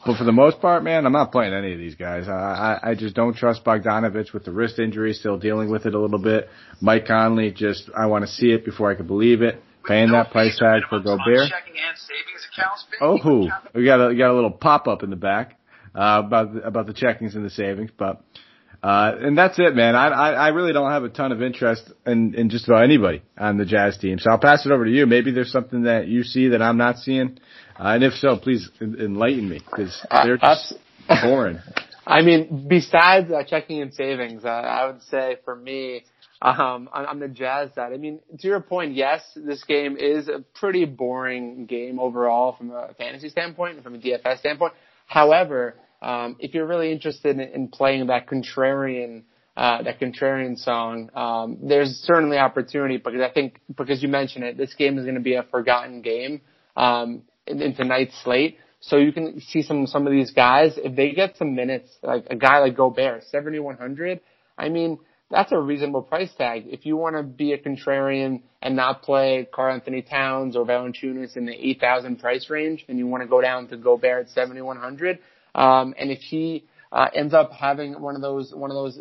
[0.07, 2.29] But for the most part, man, I'm not playing any of these guys.
[2.29, 5.95] I, I, I just don't trust Bogdanovic with the wrist injury, still dealing with it
[5.95, 6.49] a little bit.
[6.81, 9.63] Mike Conley, just, I want to see it before I can believe it.
[9.87, 11.51] Paying that price tag for Gobert.
[13.01, 13.49] Oh, who?
[13.75, 15.59] We got a, we got a little pop up in the back,
[15.95, 18.23] uh, about, the, about the checkings and the savings, but,
[18.83, 19.95] uh, and that's it, man.
[19.95, 23.23] I, I, I really don't have a ton of interest in, in just about anybody
[23.39, 24.19] on the Jazz team.
[24.19, 25.07] So I'll pass it over to you.
[25.07, 27.39] Maybe there's something that you see that I'm not seeing.
[27.79, 30.75] Uh, and if so, please enlighten me because they're just
[31.23, 31.59] boring.
[32.07, 36.05] I mean, besides uh, checking and savings, uh, I would say for me,
[36.43, 40.29] um, on, on the Jazz side, I mean, to your point, yes, this game is
[40.29, 44.75] a pretty boring game overall from a fantasy standpoint and from a DFS standpoint.
[45.07, 49.23] However, um, if you're really interested in, in playing that contrarian
[49.57, 54.57] uh, that contrarian song, um, there's certainly opportunity because I think because you mentioned it,
[54.59, 56.41] this game is going to be a forgotten game.
[56.77, 58.59] Um, in, tonight's slate.
[58.81, 62.27] So you can see some some of these guys if they get some minutes, like
[62.31, 64.21] a guy like Gobert, seventy one hundred.
[64.59, 64.99] I mean,
[65.31, 66.65] that's a reasonable price tag.
[66.67, 71.47] If you want to be a contrarian and not play Karl-Anthony Towns or Valanciunas in
[71.47, 74.61] the eight thousand price range, and you want to go down to Gobert at seventy
[74.61, 75.19] one hundred,
[75.55, 78.99] um, and if he uh, ends up having one of those one of those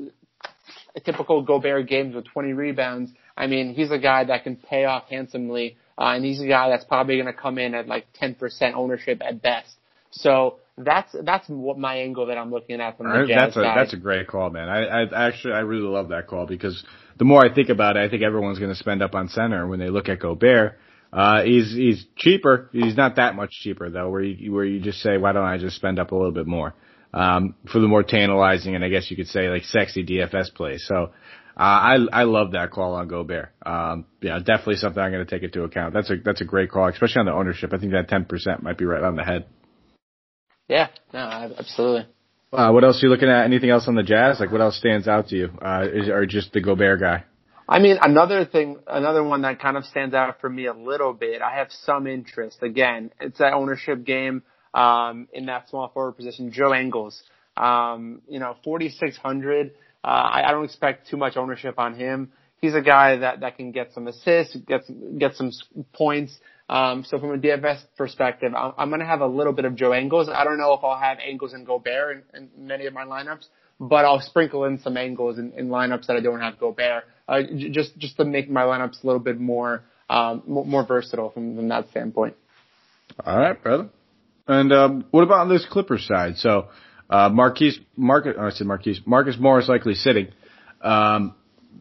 [1.01, 5.05] typical Gobert games with 20 rebounds, I mean, he's a guy that can pay off
[5.09, 8.73] handsomely uh, and he's a guy that's probably going to come in at like 10%
[8.73, 9.75] ownership at best.
[10.11, 13.61] So that's that's what my angle that I'm looking at from the Jazz That's a
[13.61, 13.77] side.
[13.77, 14.69] that's a great call, man.
[14.69, 16.83] I, I actually I really love that call because
[17.17, 19.67] the more I think about it, I think everyone's going to spend up on center
[19.67, 20.79] when they look at Gobert.
[21.11, 22.69] Uh, he's he's cheaper.
[22.71, 24.09] He's not that much cheaper though.
[24.09, 26.47] Where you where you just say, why don't I just spend up a little bit
[26.47, 26.73] more
[27.13, 30.85] um, for the more tantalizing and I guess you could say like sexy DFS plays.
[30.87, 31.11] So
[31.55, 33.49] uh, I I love that call on Gobert.
[33.63, 35.93] Um, yeah, definitely something I'm going to take into account.
[35.93, 37.73] That's a that's a great call, especially on the ownership.
[37.73, 39.45] I think that 10% might be right on the head.
[40.67, 42.07] Yeah, no, absolutely.
[42.51, 43.45] Uh, what else are you looking at?
[43.45, 44.39] Anything else on the Jazz?
[44.39, 45.49] Like what else stands out to you?
[45.61, 47.23] Uh, is, or just the Gobert guy?
[47.67, 51.13] I mean, another thing, another one that kind of stands out for me a little
[51.13, 51.41] bit.
[51.41, 52.61] I have some interest.
[52.61, 54.43] Again, it's that ownership game
[54.73, 56.51] um, in that small forward position.
[56.51, 57.21] Joe Ingles,
[57.55, 59.71] um, you know, 4,600.
[60.03, 62.31] Uh, I, I don't expect too much ownership on him.
[62.61, 64.81] He's a guy that that can get some assists, get
[65.17, 65.51] get some
[65.93, 66.37] points.
[66.69, 69.75] Um, so from a DFS perspective, I'm, I'm going to have a little bit of
[69.75, 70.29] Joe Ingles.
[70.33, 73.47] I don't know if I'll have Ingles and Gobert in, in many of my lineups,
[73.79, 77.41] but I'll sprinkle in some Ingles in, in lineups that I don't have Gobert, uh,
[77.71, 81.55] just just to make my lineups a little bit more um, more, more versatile from,
[81.55, 82.35] from that standpoint.
[83.25, 83.89] All right, brother.
[84.47, 86.37] And um, what about on this Clippers side?
[86.37, 86.67] So
[87.09, 90.29] uh, Marquise, Marcus, oh, I said Marquise, Marcus Morris likely sitting.
[90.81, 91.35] Um,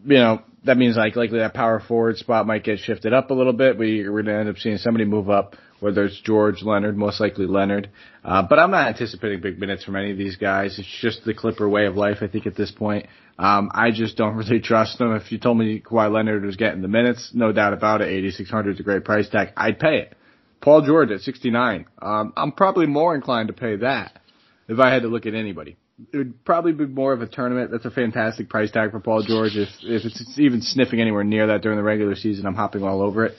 [0.04, 3.34] you know, that means like likely that power forward spot might get shifted up a
[3.34, 3.78] little bit.
[3.78, 7.20] We, we're going to end up seeing somebody move up, whether it's George Leonard, most
[7.20, 7.90] likely Leonard.
[8.24, 10.78] Uh, but I'm not anticipating big minutes from any of these guys.
[10.78, 13.06] It's just the Clipper way of life, I think, at this point.
[13.38, 15.14] Um, I just don't really trust them.
[15.14, 18.74] If you told me Kawhi Leonard was getting the minutes, no doubt about it, 8,600
[18.74, 19.48] is a great price tag.
[19.56, 20.16] I'd pay it.
[20.60, 21.86] Paul George at 69.
[22.00, 24.21] Um, I'm probably more inclined to pay that
[24.68, 25.76] if I had to look at anybody
[26.12, 27.70] it would probably be more of a tournament.
[27.70, 29.56] That's a fantastic price tag for Paul George.
[29.56, 33.02] If if it's even sniffing anywhere near that during the regular season, I'm hopping all
[33.02, 33.38] over it.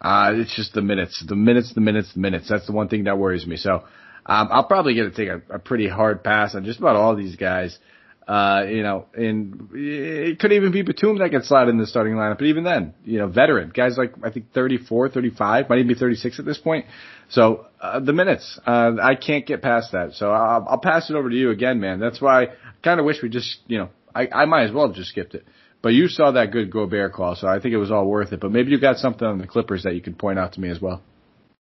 [0.00, 2.48] Uh, it's just the minutes, the minutes, the minutes, the minutes.
[2.48, 3.56] That's the one thing that worries me.
[3.56, 3.84] So,
[4.26, 7.16] um, I'll probably get to take a, a pretty hard pass on just about all
[7.16, 7.78] these guys.
[8.26, 12.14] Uh, you know, and it could even be Batum that gets slide in the starting
[12.14, 12.38] lineup.
[12.38, 15.94] But even then, you know, veteran guys like I think 34, 35, might even be
[15.94, 16.86] 36 at this point.
[17.28, 20.12] So uh, the minutes, uh, I can't get past that.
[20.14, 22.00] So I'll, I'll pass it over to you again, man.
[22.00, 22.46] That's why I
[22.82, 25.34] kind of wish we just, you know, I, I might as well have just skipped
[25.34, 25.44] it.
[25.82, 28.40] But you saw that good Gobert call, so I think it was all worth it.
[28.40, 30.70] But maybe you got something on the Clippers that you can point out to me
[30.70, 31.02] as well.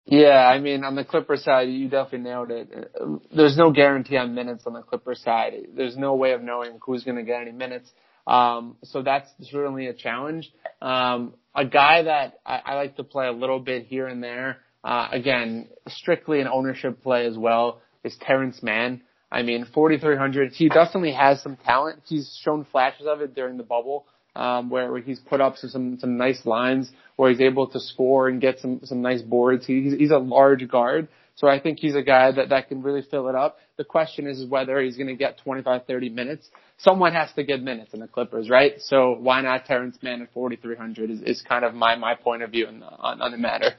[0.05, 2.91] Yeah, I mean, on the Clipper side, you definitely nailed it.
[3.35, 5.53] There's no guarantee on minutes on the Clipper side.
[5.75, 7.91] There's no way of knowing who's going to get any minutes.
[8.27, 10.51] Um, so that's certainly a challenge.
[10.81, 14.59] Um, a guy that I, I like to play a little bit here and there,
[14.85, 19.01] uh, again, strictly an ownership play as well, is Terrence Mann.
[19.31, 20.53] I mean, 4,300.
[20.53, 22.03] He definitely has some talent.
[22.05, 24.05] He's shown flashes of it during the bubble
[24.35, 28.27] um, where, where he's put up some some nice lines where he's able to score
[28.27, 29.65] and get some some nice boards.
[29.65, 32.83] He, he's he's a large guard, so I think he's a guy that that can
[32.83, 33.57] really fill it up.
[33.77, 36.49] The question is whether he's going to get 25, 30 minutes.
[36.77, 38.73] Someone has to get minutes in the Clippers, right?
[38.79, 42.51] So why not Terrence Mann at 4,300 is, is kind of my my point of
[42.51, 43.71] view on on the matter.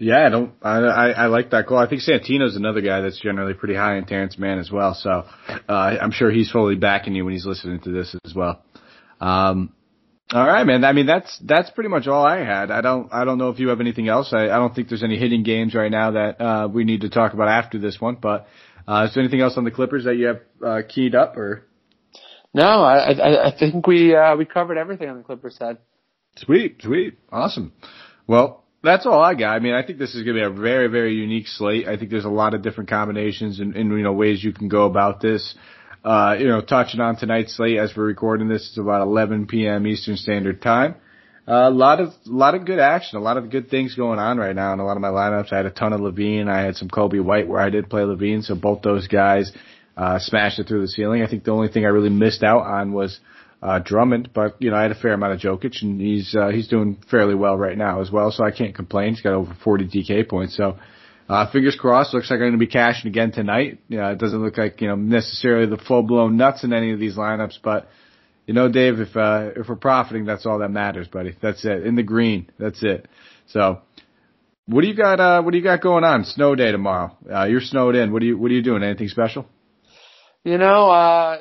[0.00, 0.54] Yeah, I don't.
[0.62, 1.76] I, I I like that call.
[1.76, 4.94] I think Santino's another guy that's generally pretty high in Terrence Mann as well.
[4.94, 8.62] So uh, I'm sure he's fully backing you when he's listening to this as well.
[9.20, 9.74] Um,
[10.32, 10.84] all right, man.
[10.84, 12.70] I mean, that's that's pretty much all I had.
[12.70, 14.32] I don't I don't know if you have anything else.
[14.32, 17.10] I, I don't think there's any hitting games right now that uh, we need to
[17.10, 18.14] talk about after this one.
[18.14, 18.46] But
[18.88, 21.66] uh, is there anything else on the Clippers that you have uh, keyed up or?
[22.54, 25.76] No, I I, I think we uh, we covered everything on the Clippers side.
[26.36, 27.74] Sweet, sweet, awesome.
[28.26, 29.50] Well, that's all I got.
[29.54, 31.86] I mean, I think this is going to be a very, very unique slate.
[31.86, 34.68] I think there's a lot of different combinations and, and you know ways you can
[34.68, 35.54] go about this.
[36.02, 39.86] Uh, you know, touching on tonight's slate as we're recording this, it's about 11 p.m.
[39.86, 40.94] Eastern Standard Time.
[41.46, 44.18] Uh, a lot of, a lot of good action, a lot of good things going
[44.18, 45.52] on right now in a lot of my lineups.
[45.52, 46.48] I had a ton of LaVine.
[46.48, 49.52] I had some Coby White where I did play LaVine, So both those guys,
[49.96, 51.22] uh, smashed it through the ceiling.
[51.22, 53.20] I think the only thing I really missed out on was,
[53.62, 56.48] uh, Drummond, but you know, I had a fair amount of Jokic and he's, uh,
[56.48, 58.30] he's doing fairly well right now as well.
[58.30, 59.10] So I can't complain.
[59.10, 60.56] He's got over 40 DK points.
[60.56, 60.78] So,
[61.28, 62.12] uh, fingers crossed.
[62.12, 63.78] Looks like I'm going to be cashing again tonight.
[63.88, 66.98] Yeah, it doesn't look like you know necessarily the full blown nuts in any of
[66.98, 67.88] these lineups, but
[68.50, 71.36] you know, Dave, if uh, if we're profiting, that's all that matters, buddy.
[71.40, 71.86] That's it.
[71.86, 72.50] In the green.
[72.58, 73.06] That's it.
[73.46, 73.82] So,
[74.66, 75.20] what do you got?
[75.20, 76.24] Uh, what do you got going on?
[76.24, 77.16] Snow day tomorrow.
[77.32, 78.12] Uh, you're snowed in.
[78.12, 78.82] What are you What are you doing?
[78.82, 79.46] Anything special?
[80.42, 81.38] You know, uh,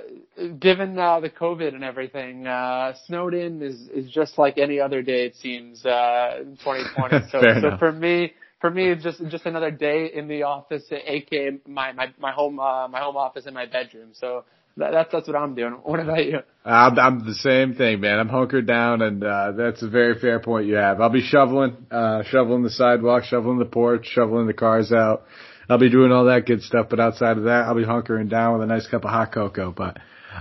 [0.59, 5.01] given uh, the COVID and everything, uh, snowed in is is just like any other
[5.01, 5.25] day.
[5.25, 7.27] It seems uh, in 2020.
[7.31, 11.59] So, so for me for me, it's just just another day in the office, aka
[11.67, 14.09] my my my home uh, my home office in my bedroom.
[14.13, 14.43] So
[14.77, 15.73] that, that's that's what I'm doing.
[15.83, 16.39] What about you?
[16.65, 18.19] I'm, I'm the same thing, man.
[18.19, 21.01] I'm hunkered down, and uh, that's a very fair point you have.
[21.01, 25.23] I'll be shoveling, uh, shoveling the sidewalk, shoveling the porch, shoveling the cars out.
[25.69, 28.53] I'll be doing all that good stuff, but outside of that, I'll be hunkering down
[28.53, 29.71] with a nice cup of hot cocoa.
[29.71, 29.97] But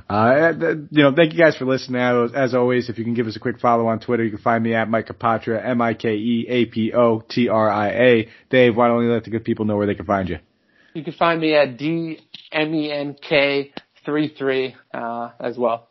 [0.08, 0.52] uh,
[0.90, 2.00] you know, thank you guys for listening.
[2.34, 4.64] As always, if you can give us a quick follow on Twitter, you can find
[4.64, 6.18] me at Mike Apotria, M-I-K-E-A-P-O-T-R-I-A.
[8.50, 10.38] Dave, why don't you let the good people know where they can find you?
[10.94, 15.88] You can find me at D-M-E-N-K-33, uh, as well.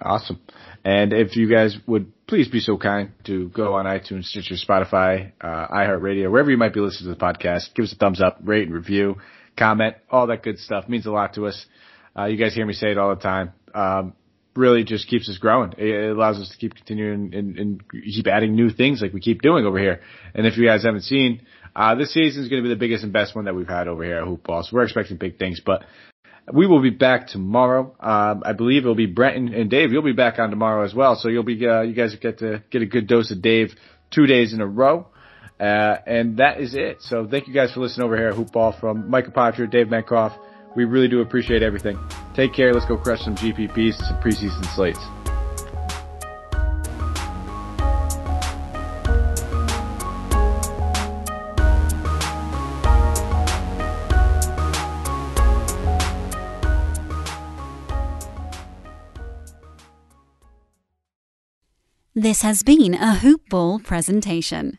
[0.00, 0.40] Awesome.
[0.84, 5.32] And if you guys would please be so kind to go on iTunes, Stitcher, Spotify,
[5.40, 8.38] uh, iHeartRadio, wherever you might be listening to the podcast, give us a thumbs up,
[8.42, 9.16] rate and review,
[9.56, 10.88] comment, all that good stuff.
[10.88, 11.66] Means a lot to us.
[12.16, 13.52] Uh, you guys hear me say it all the time.
[13.74, 14.14] Um,
[14.56, 15.72] really just keeps us growing.
[15.78, 19.42] It allows us to keep continuing and, and keep adding new things like we keep
[19.42, 20.00] doing over here.
[20.34, 21.42] And if you guys haven't seen,
[21.74, 23.88] uh, this season is going to be the biggest and best one that we've had
[23.88, 24.62] over here at Hoop Ball.
[24.62, 25.84] So we're expecting big things, but
[26.52, 27.94] we will be back tomorrow.
[27.98, 29.92] Um, I believe it'll be Brenton and, Dave.
[29.92, 31.16] You'll be back on tomorrow as well.
[31.16, 33.74] So you'll be, uh, you guys get to get a good dose of Dave
[34.10, 35.08] two days in a row.
[35.58, 36.98] Uh, and that is it.
[37.00, 39.88] So thank you guys for listening over here at Hoop Ball from Mike Apotria, Dave
[39.88, 40.32] Metcalf.
[40.74, 41.98] We really do appreciate everything.
[42.34, 42.72] Take care.
[42.72, 45.00] Let's go crush some GPPs, some preseason slates.
[62.16, 64.78] This has been a Hoop Ball presentation.